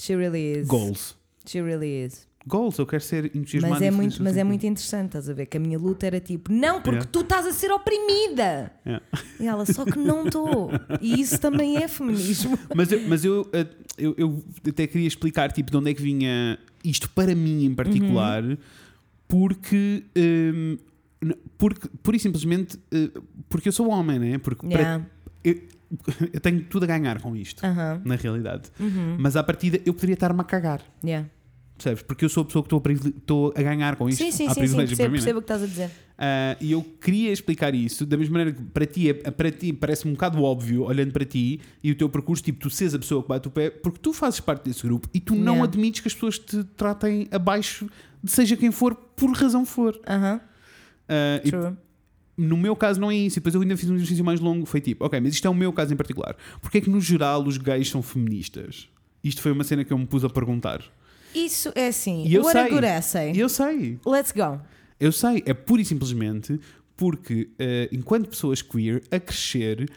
[0.00, 0.66] She really is.
[0.66, 1.16] goals.
[1.46, 2.28] She really is.
[2.46, 5.44] Goals, eu quero ser entusiasmado Mas é, muito, mas é muito interessante, estás a ver?
[5.44, 7.10] Que a minha luta era tipo, não, porque Yeah.
[7.12, 8.72] tu estás a ser oprimida.
[8.86, 9.04] Yeah.
[9.38, 10.70] E ela, só que não estou.
[11.02, 12.58] E isso também é feminismo.
[12.74, 13.66] Mas, eu, mas eu, eh,
[13.98, 17.74] eu, eu até queria explicar tipo, de onde é que vinha isto para mim em
[17.74, 18.56] particular, Uhum.
[19.28, 20.78] porque, hum,
[21.58, 23.10] porque, pura e simplesmente, eh,
[23.48, 24.38] porque eu sou homem, né?
[24.38, 25.06] Porque para- Yeah.
[25.44, 25.54] eu,
[26.32, 28.00] eu tenho tudo a ganhar com isto, Aham.
[28.04, 28.70] na realidade.
[28.78, 29.16] Uhum.
[29.18, 30.80] Mas à partida eu poderia estar-me a cagar.
[31.04, 31.28] Yeah.
[31.76, 32.02] Percebes?
[32.02, 34.18] Porque eu sou a pessoa que estou a, a ganhar com isto.
[34.22, 35.22] Sim, sim, Há sim, sim, para percebo, mim, né?
[35.24, 35.90] percebo o que estás a dizer.
[36.18, 39.72] Ah, e eu queria explicar isso da mesma maneira que para ti, é- para ti
[39.72, 42.98] parece um bocado óbvio, olhando para ti e o teu percurso, tipo, tu seres a
[42.98, 45.64] pessoa que bate o pé, porque tu fazes parte desse grupo e tu não Yeah.
[45.64, 47.88] admites que as pessoas te tratem abaixo
[48.22, 49.98] de seja quem for, por razão for.
[50.06, 50.49] Aham, Ah,
[51.44, 51.72] e true.
[52.36, 53.38] no meu caso não é isso.
[53.38, 54.64] E depois eu ainda fiz um exercício mais longo.
[54.66, 56.36] Foi tipo, ok, mas isto é o meu caso em particular.
[56.60, 58.88] Porque é que no geral os gays são feministas?
[59.22, 60.82] Isto foi uma cena que eu me pus a perguntar.
[61.34, 62.24] Isso é assim.
[62.26, 62.70] E eu What a sei.
[62.72, 63.32] good essay.
[63.34, 63.98] E eu sei.
[64.06, 64.60] Let's go.
[64.98, 66.58] Eu sei, é pura e simplesmente
[66.96, 69.88] porque, eh, enquanto pessoas queer, a crescer,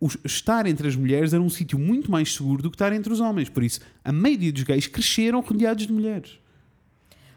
[0.00, 3.12] os- estar entre as mulheres era um sítio muito mais seguro do que estar entre
[3.12, 3.48] os homens.
[3.48, 6.38] Por isso, a maioria dos gays cresceram rodeados de mulheres.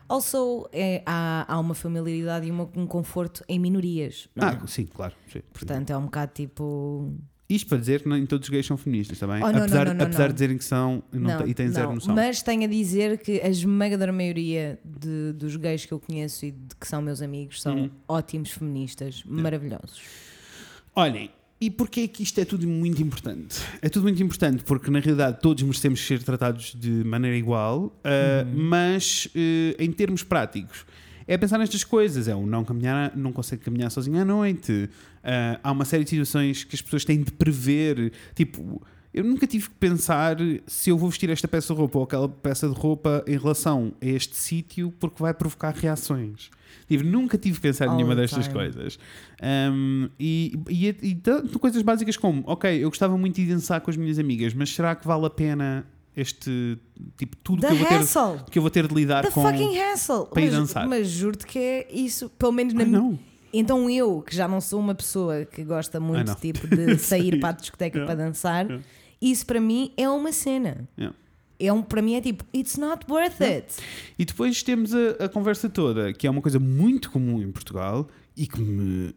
[0.09, 4.29] Also, é, há, há uma familiaridade e uma- um conforto em minorias.
[4.35, 4.59] Não é?
[4.63, 5.13] Ah, sim, claro.
[5.31, 5.41] sim.
[5.53, 7.13] Portanto, é um bocado tipo.
[7.49, 9.41] Isto para dizer que nem todos os gays são feministas, está bem?
[9.41, 11.01] Oh, não, apesar não, não, apesar de dizerem que são
[11.45, 12.13] e têm zero noção.
[12.13, 16.51] Mas tenho a dizer que a esmagadora maioria de- dos gays que eu conheço e
[16.51, 17.89] de que são meus amigos são Uhum.
[18.05, 20.01] ótimos feministas, maravilhosos.
[20.93, 21.29] Olhem,
[21.59, 23.57] e porquê é que isto é tudo muito importante?
[23.81, 28.45] É tudo muito importante porque, na realidade, todos merecemos ser tratados de maneira igual, ah,
[28.53, 30.85] mas eh, em termos práticos.
[31.27, 34.89] É pensar nestas coisas, é o não caminhar, não consegue caminhar sozinho à noite.
[35.23, 38.13] ah, há uma série de situações que as pessoas têm de prever.
[38.35, 38.81] Tipo,
[39.17, 42.29] eu nunca tive que pensar se eu vou vestir esta peça de roupa ou aquela
[42.29, 46.49] peça de roupa em relação a este sítio porque vai provocar reações.
[46.87, 48.53] Tipo, nunca tive que pensar em nenhuma destas time.
[48.53, 48.97] coisas.
[49.41, 53.89] Um, e, e, e tanto coisas básicas como, ok, eu gostava muito de dançar com
[53.91, 56.77] as minhas amigas, mas será que vale a pena este
[57.17, 58.39] tipo tudo The que eu vou ter hassle!
[58.51, 60.25] que eu vou ter de lidar The com fucking hassle!
[60.31, 60.87] para ir mas, dançar.
[60.87, 63.19] mas juro-te que é isso, pelo menos na minha.
[63.53, 67.49] Então eu, que já não sou uma pessoa que gosta muito tipo, de sair para
[67.49, 68.15] a discoteca Yeah.
[68.15, 68.83] para dançar, Yeah.
[69.21, 70.87] Isso para mim é uma cena.
[70.97, 71.15] Yeah.
[71.59, 73.65] É um, para mim é tipo, it's not worth it.
[74.17, 78.07] E depois temos a, a conversa toda, que é uma coisa muito comum em Portugal
[78.35, 79.15] e que me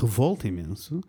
[0.00, 1.00] revolta imenso,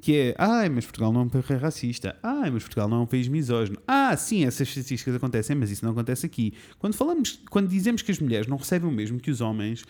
[0.00, 3.00] que é, ai, mas Portugal não é um país racista, ai, mas Portugal não é
[3.00, 6.54] um país misógino, ah, sim, essas estatísticas acontecem, mas isso não acontece aqui.
[6.78, 9.84] Quando falamos, quando dizemos que as mulheres não recebem o mesmo que os homens,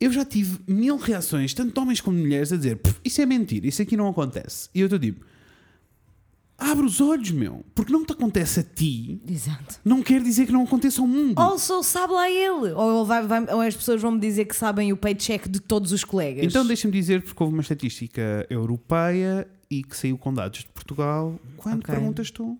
[0.00, 3.20] eu já tive mil reações, tanto de homens como de mulheres, a dizer, "Pff, isso
[3.20, 4.70] é mentira, isso aqui não acontece.
[4.74, 5.24] E eu estou tipo,
[6.58, 9.76] abre os olhos, meu, porque não te acontece a ti, Exato.
[9.84, 11.38] não quer dizer que não aconteça ao mundo.
[11.38, 12.72] Also, sabe lá ele.
[12.72, 15.92] Ou, vai- vai- ou as pessoas vão me dizer que sabem o paycheck de todos
[15.92, 16.44] os colegas.
[16.44, 21.38] Então deixa-me dizer, porque houve uma estatística europeia e que saiu com dados de Portugal.
[21.56, 21.94] Quando Ok.
[21.94, 22.58] perguntas tu?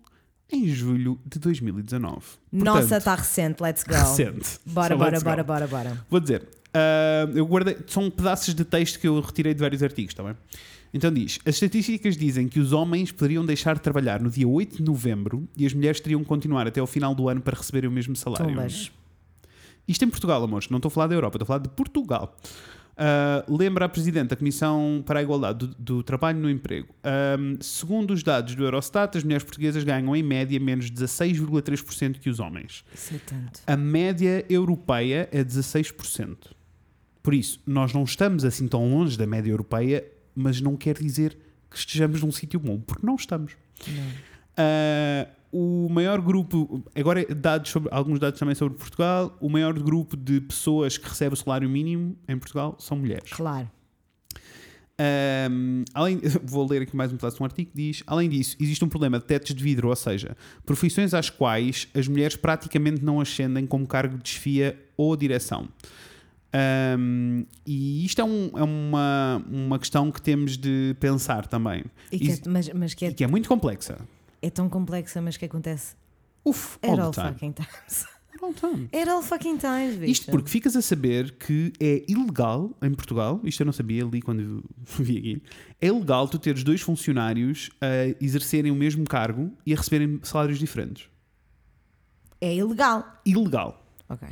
[0.51, 2.21] Em julho de 2019.
[2.51, 3.93] Nossa, Portanto, está recente, let's go.
[3.93, 4.59] recente.
[4.65, 5.23] Bora, So bora, go.
[5.23, 6.05] bora, bora, bora.
[6.09, 10.11] Vou dizer, ah, eu guardei, são pedaços de texto que eu retirei de vários artigos,
[10.13, 10.35] está bem?
[10.93, 14.77] Então diz: as estatísticas dizem que os homens poderiam deixar de trabalhar no dia 8
[14.77, 17.89] de novembro e as mulheres teriam que continuar até ao final do ano para receberem
[17.89, 18.47] o mesmo salário.
[18.47, 18.91] Tumbas.
[19.87, 22.35] Isto em Portugal, amores, não estou a falar da Europa, estou a falar de Portugal.
[22.97, 26.87] Ah, lembra a Presidente da Comissão para a Igualdade do, do Trabalho no Emprego.
[27.03, 32.29] Ahm, segundo os dados do Eurostat, as mulheres portuguesas ganham em média menos 16,3% que
[32.29, 32.83] os homens.
[32.93, 33.61] Isso é tanto.
[33.67, 36.37] A média europeia é 16%.
[37.21, 40.03] Por isso, nós não estamos assim tão longe da média europeia,
[40.37, 41.37] mas não quer dizer
[41.69, 43.57] que estejamos num sítio bom, porque não estamos.
[44.55, 50.17] Ah, o maior grupo, agora dados sobre, alguns dados também sobre Portugal, o maior grupo
[50.17, 53.31] de pessoas que recebe o salário mínimo em Portugal são mulheres.
[53.31, 53.69] Claro.
[54.99, 58.57] Um, além, vou ler aqui mais um pedaço de um artigo que diz: além disso,
[58.59, 60.35] existe um problema de tetos de vidro, ou seja,
[60.65, 65.69] profissões às quais as mulheres praticamente não ascendem como cargo de desfia ou direção.
[66.97, 71.83] Um, e isto é, um- é uma, uma questão que temos de pensar também.
[72.11, 73.99] E que é- mas, mas que é, que é muito complexa.
[74.41, 75.95] é tão complexa, mas que acontece
[76.45, 78.05] Uf, all all fucking times.
[78.41, 78.87] All time.
[78.93, 80.11] At all fucking times, bicho.
[80.11, 84.21] Isto porque ficas a saber que é ilegal em Portugal, isto eu não sabia ali
[84.21, 84.63] quando
[84.99, 85.43] vi aqui,
[85.81, 90.59] é ilegal tu teres dois funcionários a exercerem o mesmo cargo e a receberem salários
[90.59, 91.09] diferentes.
[92.39, 93.05] É ilegal.
[93.25, 93.83] Ilegal.
[94.07, 94.27] Ok.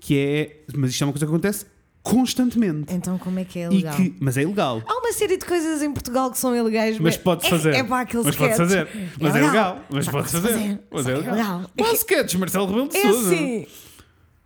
[0.00, 0.64] Que é.
[0.74, 1.66] Mas isto é uma coisa que acontece
[2.02, 2.92] constantemente.
[2.94, 3.94] Então como é que é ilegal?
[3.94, 4.82] que, mas é ilegal.
[4.86, 7.74] Há uma série de coisas em Portugal que são ilegais, Mas pode fazer.
[7.74, 8.74] É, é para aqueles mas pode sketches.
[8.88, 9.10] fazer.
[9.20, 9.76] Mas é legal.
[9.90, 10.54] Mas Mas pode pode fazer.
[10.54, 10.68] fazer.
[10.68, 11.34] Mas Mas é é legal.
[11.34, 11.70] legal.
[11.76, 13.34] Qual sketch, Marcelo Rebelo de É Sousa.
[13.34, 13.66] assim.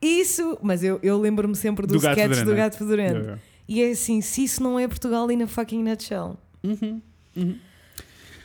[0.03, 3.39] Isso, mas eu, eu lembro-me sempre do, Do gato sketch do gato fedorento.
[3.67, 6.37] E é assim, se isso não é Portugal in a fucking nutshell.
[6.63, 7.01] Uhum,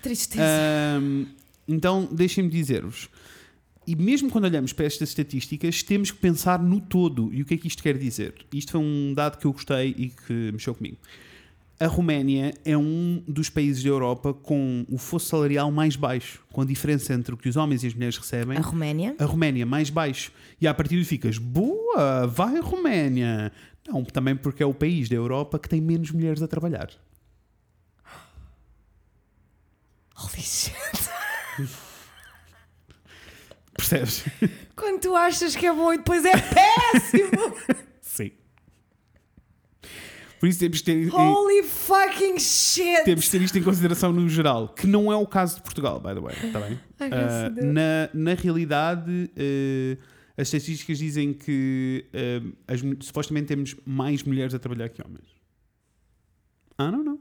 [0.02, 0.44] Tristeza.
[0.98, 1.26] Ahm,
[1.68, 3.10] então, deixem-me dizer-vos.
[3.90, 7.34] E mesmo quando olhamos para estas estatísticas, temos que pensar no todo.
[7.34, 8.36] E o que é que isto quer dizer?
[8.54, 10.96] Isto foi um dado que eu gostei e que mexeu comigo.
[11.80, 16.62] A Roménia é um dos países da Europa com o fosso salarial mais baixo, com
[16.62, 18.60] a diferença entre o que os homens e as mulheres recebem.
[18.60, 19.16] a Roménia?
[19.18, 20.32] A Roménia mais baixo.
[20.62, 23.52] E a partir daí ficas, boa, vai Roménia.
[23.88, 26.92] Não, também porque é o país da Europa que tem menos mulheres a trabalhar.
[30.16, 31.80] Holy shit.
[33.80, 34.26] Percebes?
[34.76, 37.56] Quando tu achas que é bom e depois é péssimo.
[38.02, 38.32] Sim.
[40.40, 43.04] Por isso temos que ter, Holy fucking shit.
[43.04, 46.00] temos que ter isto em consideração no geral, que não é o caso de Portugal,
[46.00, 46.36] by the way.
[46.42, 46.80] Está bem?
[46.98, 47.74] Deus.
[47.74, 49.98] na, na realidade, eh,
[50.38, 55.30] as estatísticas dizem que eh, as supostamente temos mais mulheres a trabalhar que homens.
[56.78, 57.20] Ah, não, não.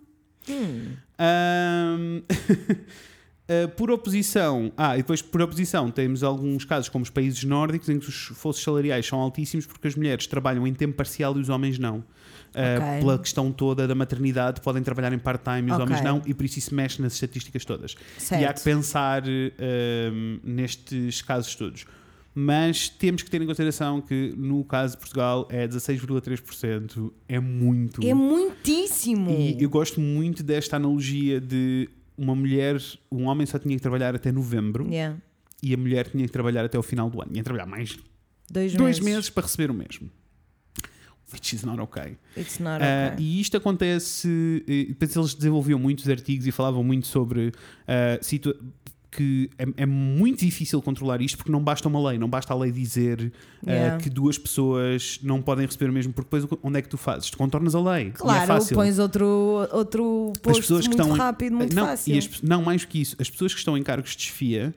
[0.49, 0.95] Hum.
[1.19, 2.23] Ahm,
[3.49, 7.89] eh, por oposição, ah, e depois por oposição temos alguns casos como os países nórdicos
[7.89, 11.41] em que os fossos salariais são altíssimos porque as mulheres trabalham em tempo parcial e
[11.41, 12.05] os homens não.
[12.49, 13.01] Ok.
[13.01, 15.83] Pela questão toda da maternidade, podem trabalhar em part-time e os Ok.
[15.87, 17.95] homens não, e por isso isso mexe nas estatísticas todas.
[18.19, 18.43] Certo.
[18.43, 21.87] E há que pensar ahm, nestes casos todos.
[22.35, 28.07] Mas temos que ter em consideração que no caso de Portugal é 16,3%, é muito.
[28.07, 29.31] É muitíssimo.
[29.31, 31.89] E eu gosto muito desta analogia de
[32.19, 32.77] uma mulher,
[33.11, 35.17] um homem só tinha que trabalhar até novembro Yeah.
[35.63, 37.33] e a mulher tinha que trabalhar até o final do ano.
[37.33, 37.97] Que trabalhar mais
[38.51, 39.15] Dois, dois meses.
[39.15, 40.11] meses para receber o mesmo.
[41.33, 42.17] Which is not okay.
[42.37, 43.23] It's not Ah, okay.
[43.25, 44.65] e isto acontece.
[44.67, 47.53] eh, Depois eles desenvolviam muitos artigos e falavam muito sobre
[47.87, 48.57] ah, situa-
[49.11, 52.57] que é, é muito difícil controlar isto porque não basta uma lei, não basta a
[52.57, 53.33] lei dizer
[53.67, 53.97] ah, Yeah.
[54.03, 57.31] que duas pessoas não podem receber o mesmo, porque depois onde é que tu fazes?
[57.31, 58.05] Tu contornas a lei.
[58.05, 58.77] e é Claro, fácil.
[58.77, 62.19] pões outro, outro posto muito estão em- rápido, muito não, fácil.
[62.19, 64.75] as- não, mais do que isso, as pessoas que estão em cargos de desfia,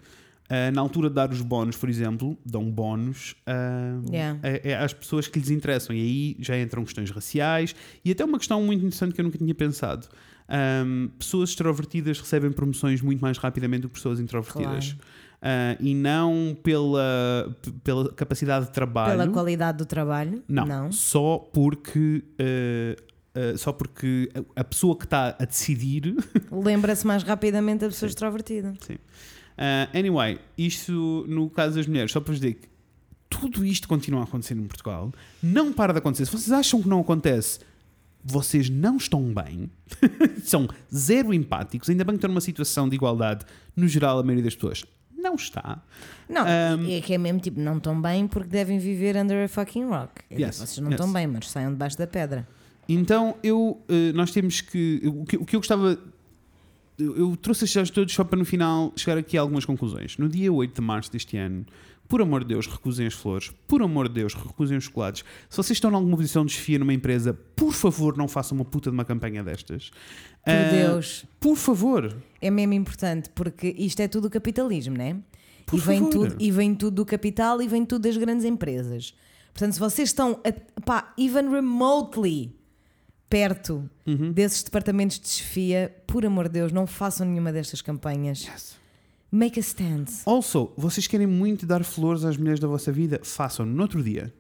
[0.49, 4.39] ah, na altura de dar os bónus, por exemplo, dão bónus ah, Yeah.
[4.43, 5.95] a- a- às pessoas que lhes interessam.
[5.95, 9.38] E aí já entram questões raciais e até uma questão muito interessante que eu nunca
[9.38, 10.07] tinha pensado.
[10.54, 14.97] Ahm, pessoas extrovertidas recebem promoções muito mais rapidamente do que pessoas introvertidas.
[15.41, 19.12] Ah, e não pela, pela capacidade de trabalho.
[19.18, 20.43] Pela qualidade do trabalho?
[20.47, 22.95] Não, só porque eh,
[23.34, 26.16] eh, só porque a- pessoa que está a decidir.
[26.52, 28.74] Lembra-se mais rapidamente da pessoa extrovertida.
[29.58, 32.68] Ah, anyway, isto no caso das mulheres, só para vos dizer que
[33.30, 36.26] tudo isto continua a acontecer em Portugal, não para de acontecer.
[36.26, 37.60] Se vocês acham que não acontece,
[38.24, 39.69] vocês não estão bem,
[40.43, 41.89] são zero empáticos.
[41.89, 43.45] Ainda bem que estão numa situação de igualdade,
[43.76, 44.86] no geral, a maioria das pessoas
[45.17, 45.84] não está.
[46.28, 49.47] Não, Um, é que é mesmo tipo, não estão bem porque devem viver under a
[49.47, 50.22] fucking rock.
[50.30, 50.99] É tipo, Yes, vocês não yes.
[50.99, 52.47] estão bem, mas saiam debaixo da pedra.
[52.89, 55.01] Então, eu, eh, nós temos que.
[55.05, 55.97] O que, o que eu gostava.
[56.97, 60.17] Eu, eu trouxe estes dados todos só para no final chegar aqui a algumas conclusões.
[60.17, 61.65] No dia 8 de março deste ano,
[62.12, 63.51] por amor de Deus, recusem as flores.
[63.66, 65.24] Por amor de Deus, recusem os chocolates.
[65.49, 68.66] Se vocês estão em alguma posição de desfia numa empresa, por favor, não façam uma
[68.66, 69.89] puta de uma campanha destas.
[70.43, 71.24] Por Ah, Deus.
[71.39, 72.14] Por favor.
[72.41, 75.16] É mesmo importante, porque isto é tudo capitalismo, não é?
[75.66, 76.12] Por e, vem favor.
[76.30, 79.14] tudo, e vem tudo do capital e vem tudo das grandes empresas.
[79.53, 82.53] Portanto, se vocês estão, a, pá, even remotely
[83.30, 84.34] perto Uhum.
[84.34, 88.45] desses departamentos de desfia, por amor de Deus, não façam nenhuma destas campanhas.
[89.32, 90.05] Make a stand.
[90.25, 93.19] Also, vocês querem muito dar flores às mulheres da vossa vida?
[93.23, 94.34] Façam no outro dia.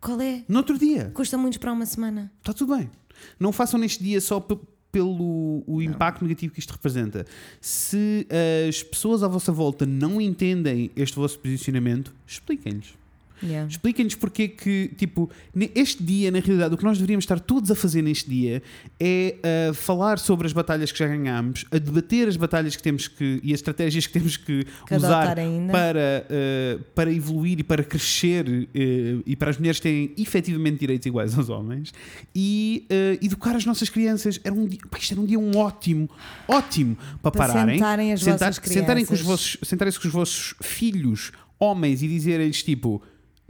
[0.00, 0.44] Qual é?
[0.48, 1.10] No outro dia.
[1.14, 2.30] Custa muito para uma semana.
[2.38, 2.90] Está tudo bem.
[3.38, 4.58] Não façam neste dia só pe-
[4.92, 7.24] pelo o impacto negativo que isto representa.
[7.60, 8.26] Se
[8.68, 12.94] as pessoas à vossa volta não entendem este vosso posicionamento, expliquem-lhes.
[13.42, 13.68] Yeah.
[13.68, 15.30] Expliquem-nos porque que, tipo,
[15.74, 18.62] este dia, na realidade, o que nós deveríamos estar todos a fazer neste dia
[18.98, 19.36] é
[19.70, 23.40] uh, falar sobre as batalhas que já ganhámos, a debater as batalhas que temos que
[23.42, 25.34] e as estratégias que temos que, Que usar
[25.70, 31.06] para, uh, para evoluir e para crescer uh, e para as mulheres terem efetivamente direitos
[31.06, 31.92] iguais aos homens
[32.34, 34.40] e uh, educar as nossas crianças.
[34.44, 36.08] Era um dia, pá, isto era um dia um ótimo,
[36.46, 39.26] ótimo para, Para pararem, sentarem as vossas sentarem com os crianças.
[39.26, 43.02] vossos sentarem-se com os vossos filhos, homens, e dizerem-lhes tipo.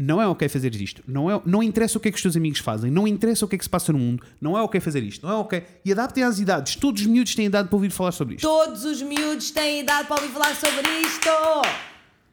[0.03, 1.03] Não é ok fazer isto.
[1.07, 2.91] Não, é, não interessa o que é que os teus amigos fazem.
[2.91, 4.23] Não interessa o que é que se passa no mundo.
[4.41, 5.27] Não é ok fazer isto.
[5.27, 5.63] Não é ok.
[5.85, 6.75] E adaptem às idades.
[6.77, 8.49] Todos os miúdos têm idade para ouvir falar sobre isto.
[8.49, 11.29] Todos os miúdos têm idade para ouvir falar sobre isto.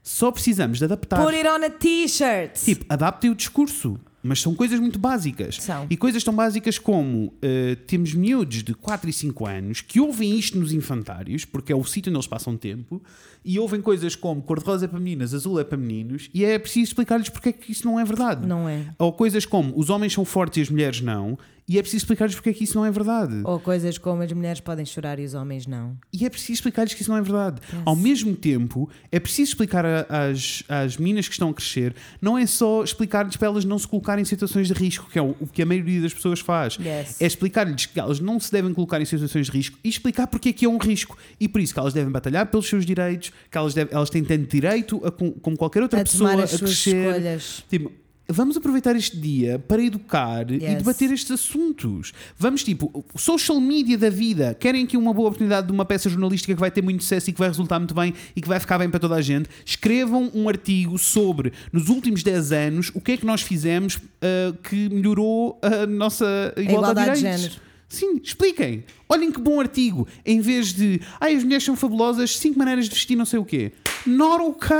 [0.02, 1.22] Só precisamos de adaptar.
[1.22, 2.54] Put it on a t-shirt.
[2.54, 4.00] Tipo, adaptem o discurso.
[4.24, 5.58] Mas são coisas muito básicas.
[5.58, 5.86] São.
[5.90, 10.38] E coisas tão básicas como eh, temos miúdos de 4 e 5 anos que ouvem
[10.38, 13.02] isto nos infantários, porque é o sítio onde eles passam tempo,
[13.46, 16.90] e ouvem coisas como cor-de-rosa é para meninas, azul é para meninos, e é preciso
[16.90, 18.46] explicar-lhes porque é que isso não é verdade.
[18.46, 18.94] Não é.
[18.98, 21.38] Ou coisas como os homens são fortes e as mulheres não,
[21.68, 23.42] e é preciso explicar-lhes porque é que isso não é verdade.
[23.44, 25.98] Ou coisas como as mulheres podem chorar e os homens não.
[26.14, 27.62] E é preciso explicar-lhes que isso não é verdade.
[27.86, 32.46] Ao mesmo tempo, é preciso explicar às, às meninas que estão a crescer, não é
[32.46, 35.48] só explicar-lhes para elas não se colocarem em situações de risco, que é o, o
[35.48, 36.78] que a maioria das pessoas faz.
[36.80, 37.22] Yes.
[37.22, 40.50] É explicar-lhes que elas não se devem colocar em situações de risco e explicar porque
[40.50, 41.18] é que é um risco.
[41.40, 44.24] E por isso que elas devem batalhar pelos seus direitos, que elas, devem, elas têm
[44.24, 47.08] tanto direito, a, com- como qualquer outra A pessoa, tomar a crescer.
[47.08, 47.64] escolhas.
[47.70, 47.92] Tipo,
[48.30, 50.78] vamos aproveitar este dia para educar e Yes.
[50.80, 52.12] debater estes assuntos.
[52.38, 54.54] Vamos, tipo, social media da vida.
[54.60, 57.34] Querem aqui uma boa oportunidade de uma peça jornalística que vai ter muito sucesso e
[57.34, 59.50] que vai resultar muito bem e que vai ficar bem para toda a gente?
[59.66, 64.54] Escrevam um artigo sobre, nos últimos 10 anos, o que é que nós fizemos ah,
[64.64, 66.26] que melhorou a nossa
[66.58, 67.54] igualdade, igualdade de de género.
[67.90, 68.84] Sim, expliquem.
[69.08, 70.06] Olhem que bom artigo.
[70.26, 73.46] Em vez de, ai, as mulheres são fabulosas, cinco maneiras de vestir não sei o
[73.46, 73.72] quê.
[74.06, 74.76] Not ok.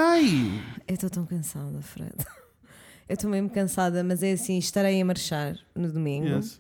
[0.86, 2.12] Eu estou tão cansada, Fred.
[3.10, 6.28] Eu estou mesmo cansada, mas é assim, estarei a marchar no domingo.
[6.28, 6.60] Yes.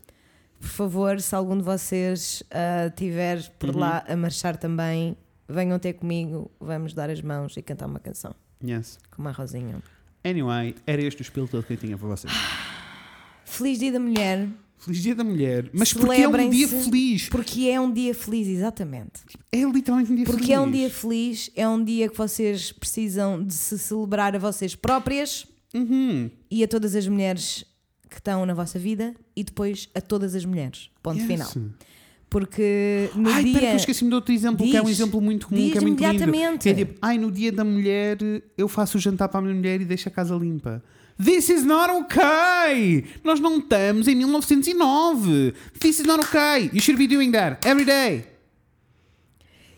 [0.60, 3.80] Por favor, se algum de vocês ah, tiver por Uhum.
[3.80, 5.16] lá a marchar também,
[5.48, 8.34] venham ter comigo, vamos dar as mãos e cantar uma canção
[8.64, 8.98] Yes.
[9.12, 9.82] com uma rosinha.
[10.24, 12.34] Anyway, era este o espelho todo que eu tinha para vocês.
[13.46, 15.70] Feliz Dia da Mulher, Feliz Dia da Mulher.
[15.74, 17.30] Mas porque é um dia feliz.
[17.30, 19.22] porque é um dia feliz, exatamente.
[19.52, 20.56] É literalmente um dia Porque feliz.
[20.56, 24.76] é um dia feliz, é um dia que vocês precisam de se celebrar a vocês
[24.76, 25.46] próprias
[25.78, 26.30] Uhum.
[26.50, 27.64] e a todas as mulheres
[28.10, 30.90] que estão na vossa vida e depois a todas as mulheres.
[31.04, 31.28] Ponto Yes.
[31.28, 31.52] final.
[32.30, 33.54] Porque no Ai, dia.
[33.54, 35.00] pera que eu esqueci-me de outro exemplo, que é um Diz.
[35.00, 36.60] exemplo muito comum, Diz que é muito lindo.
[36.60, 38.18] Que é tipo, ai, no dia da mulher
[38.58, 40.84] eu faço o jantar para a minha mulher e deixo a casa limpa.
[41.24, 43.06] This is not okay!
[43.24, 45.54] Nós não estamos em 1909.
[45.80, 46.70] This is not okay.
[46.74, 48.26] You should be doing that every day.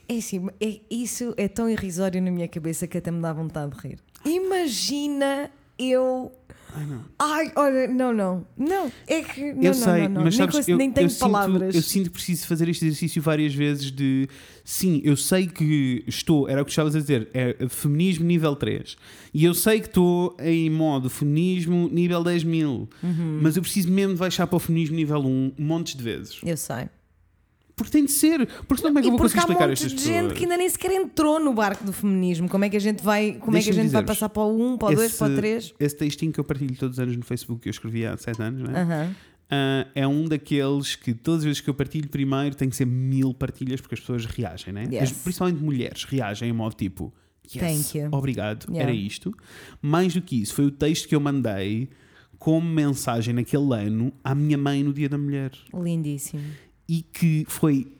[0.07, 3.73] É assim, é- isso é tão irrisório na minha cabeça que até me dá vontade
[3.75, 3.99] de rir.
[4.25, 6.31] Imagina eu.
[7.17, 8.45] Ai, olha, não, não.
[8.55, 9.41] Não, é que.
[9.53, 10.23] Não, eu não, sei, não, não.
[10.23, 11.75] mas nem, sabes, consigo- eu, nem tenho eu sinto, palavras.
[11.75, 14.29] eu sinto que preciso fazer este exercício várias vezes de
[14.63, 18.95] sim, eu sei que estou, era o que estavas a dizer, é feminismo nível 3.
[19.33, 23.39] E eu sei que estou em modo feminismo nível 10 mil, Uhum.
[23.41, 26.39] mas eu preciso mesmo de baixar para o feminismo nível 1 montes de vezes.
[26.45, 26.87] Eu sei.
[27.83, 30.07] Porque tem de ser, porque senão como é que eu vou conseguir explicar estas pessoas?
[30.15, 32.47] gente que ainda nem sequer entrou no barco do feminismo.
[32.47, 34.73] Como é que a gente vai, como é que a gente vai passar para o
[34.73, 35.73] 1, para o 2, para o 3?
[35.79, 38.41] Esse textinho que eu partilho todos os anos no Facebook, que eu escrevi há 7
[38.41, 39.09] anos, não é?
[39.51, 42.85] Ah, é um daqueles que todas as vezes que eu partilho primeiro tem que ser
[42.85, 44.83] mil partilhas porque as pessoas reagem, né?
[44.91, 45.03] Yes.
[45.03, 47.11] As- principalmente mulheres reagem em modo tipo
[47.55, 48.09] yes, Thank you.
[48.11, 48.91] obrigado, Yeah.
[48.91, 49.33] era isto.
[49.81, 51.89] Mais do que isso, foi o texto que eu mandei
[52.37, 56.43] como mensagem naquele ano à minha mãe no Dia da Mulher Lindíssimo.
[56.89, 57.93] E que foi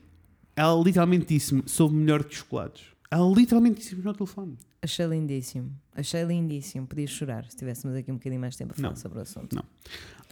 [0.55, 2.83] ela literalmente disse-me soube melhor que chocolates.
[3.11, 4.57] Ela literalmente disse-me no telefone.
[4.81, 5.71] Achei lindíssimo.
[5.95, 6.85] Achei lindíssimo.
[6.87, 8.95] Podia chorar se tivéssemos aqui um bocadinho mais tempo a falar Não.
[8.95, 9.55] sobre o assunto.
[9.55, 9.63] Não.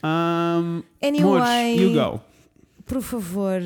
[0.03, 2.20] Um, Anyway, you go.
[2.86, 3.60] por favor,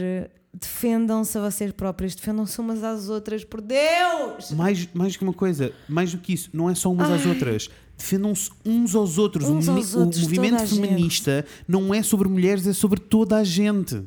[0.54, 4.52] defendam-se a vocês próprios, defendam-se umas às outras, por Deus!
[4.52, 7.70] Mais, mais que uma coisa, mais do que isso, não é só umas às outras.
[7.98, 9.48] defendam-se uns aos outros.
[9.48, 10.82] Uns o, aos o outros, movimento gente.
[10.82, 14.04] feminista não é sobre mulheres, é sobre toda a gente.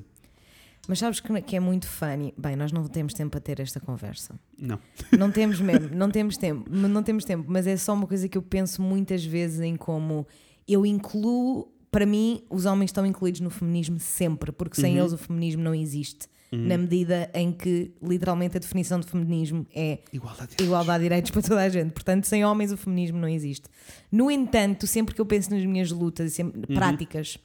[0.89, 2.35] Mas sabes que que é muito funny?
[2.37, 4.39] Bem, nós não temos tempo para ter esta conversa.
[4.59, 4.79] Não.
[5.19, 8.29] Não temos mesmo, não temos tempo, mas não temos tempo, mas é só uma coisa
[8.29, 10.27] que eu penso muitas vezes em como
[10.67, 15.19] eu incluo, para mim, os homens estão incluídos no feminismo sempre, porque sem eles o
[15.19, 16.29] feminismo não existe.
[16.53, 20.55] Na medida em que, literalmente, a definição de feminismo é Igualdade.
[20.61, 21.91] igualdade de direitos para toda a gente.
[21.91, 23.69] Portanto, sem homens o feminismo não existe.
[24.11, 27.39] No entanto, sempre que eu penso nas minhas lutas e sempre, práticas,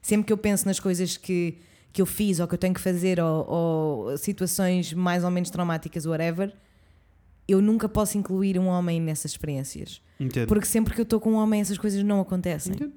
[0.00, 1.58] sempre que eu penso nas coisas que,
[1.94, 5.48] que eu fiz ou que eu tenho que fazer ou, ou situações mais ou menos
[5.48, 6.52] traumáticas, whatever,
[7.48, 10.02] eu nunca posso incluir um homem nessas experiências.
[10.18, 10.48] Entendo.
[10.48, 12.74] Porque sempre que eu estou com um homem essas coisas não acontecem.
[12.74, 12.92] Entendo.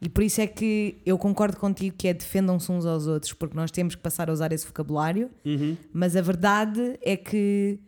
[0.00, 3.56] E por isso é que eu concordo contigo que é defendam-se uns aos outros, porque
[3.56, 5.76] nós temos que passar a usar esse vocabulário, Uhum.
[5.92, 7.78] mas a verdade é que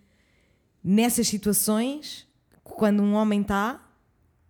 [0.82, 2.26] nessas situações,
[2.64, 3.80] quando um homem está,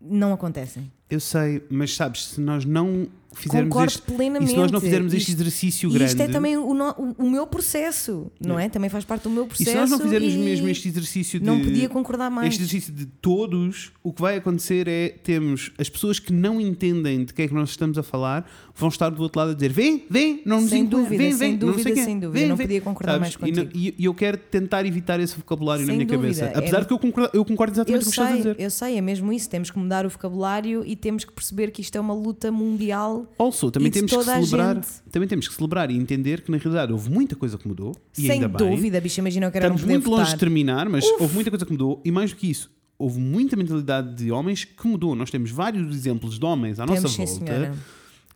[0.00, 0.90] não acontecem.
[1.10, 4.44] Eu sei, mas sabes, se nós não fizermos Concordo este, plenamente.
[4.50, 7.14] e se nós não fizermos este Isto- exercício E grande, isto é também o, no-
[7.18, 8.68] o- meu processo, não é?
[8.68, 9.70] Também faz parte do meu e processo.
[9.70, 12.48] se nós não fizermos e mesmo este exercício de Não podia concordar mais.
[12.48, 17.24] este exercício de todos, o que vai acontecer é temos as pessoas que não entendem
[17.24, 19.72] de que é que nós estamos a falar, vão estar do outro lado a dizer
[19.72, 22.38] vem, vem, não nos Sem inclui, dúvida, vem, sem vem, não sei dúvida, sem dúvida.
[22.40, 23.70] vem, Não vem." podia concordar mais E não- contigo.
[23.74, 26.58] E, e eu quero tentar evitar esse vocabulário na Sem minha dúvida, cabeça.
[26.58, 28.36] Apesar é- de que eu concordo, eu concordo Eu exatamente com o que estás a
[28.36, 28.56] dizer.
[28.58, 29.48] eu sei, é mesmo isso.
[29.50, 33.25] Temos que mudar o vocabulário e temos que perceber que isto é uma luta mundial.
[33.38, 36.92] Also, também e temos que celebrar, também temos que celebrar e entender que na realidade
[36.92, 38.70] houve muita coisa que mudou e Sem ainda bem.
[38.70, 41.72] dúvida, bicho, imagina que era Estamos muito longe de terminar, mas houve muita coisa que
[41.72, 45.14] mudou e mais do que isso, houve muita mentalidade de homens que mudou.
[45.14, 47.74] Nós temos vários exemplos de homens à Temos, nossa volta senhora.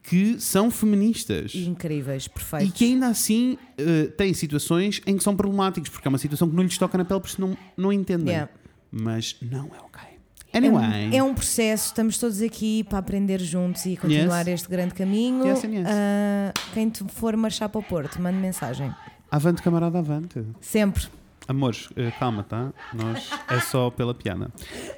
[0.02, 1.52] que são feministas.
[1.54, 2.72] E incríveis, E perfeitos.
[2.72, 6.54] que ainda assim eh, têm situações em que são problemáticos, porque é uma situação que
[6.56, 8.28] não lhes toca na pele, por isso não, não entendem.
[8.28, 8.50] Yeah.
[8.90, 10.09] Mas não é ok.
[10.52, 11.08] É Anyway.
[11.10, 14.60] um- É um processo, estamos todos aqui para aprender juntos e continuar Yes.
[14.60, 15.46] este grande caminho.
[15.46, 15.86] Yes, yes.
[15.86, 18.92] Ah, quem te for marchar para o Porto, mande mensagem.
[19.30, 20.42] Avante, camarada, avante.
[20.60, 21.04] Sempre.
[21.46, 22.70] Amores, eh, calma, tá?
[22.92, 24.50] Nós é só pela piada.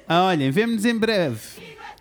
[0.07, 1.39] Ah, olhem, vemo-nos em breve.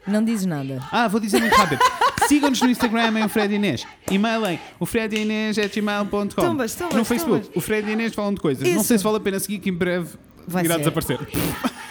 [0.06, 0.82] Não dizes nada.
[0.90, 1.80] Ah, vou dizer muito rápido.
[2.26, 3.86] Sigam-nos no Instagram em o Fred Inês.
[4.10, 6.54] E-mailem o fredinês.gmail.com.
[6.96, 8.66] No Facebook, o Fred Inês falam de coisas.
[8.66, 8.84] Não Isso.
[8.84, 10.80] sei se vale a pena seguir, que em breve Vai irá ser.
[10.80, 11.18] desaparecer.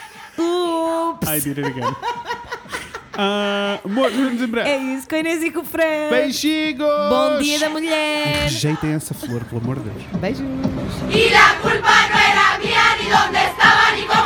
[1.12, 1.28] Oops.
[1.28, 1.94] I did it again.
[3.14, 4.70] Uh, amor, em breve.
[4.70, 6.08] É isso, coinês e com Fran.
[6.08, 6.86] Beijigos!
[7.10, 8.44] Bom dia da mulher!
[8.44, 10.02] Rejeitem é essa flor, pelo amor de Deus.
[10.18, 10.42] Beijos!
[11.10, 14.21] E a culpa não era minha, ni donde estava, ni como...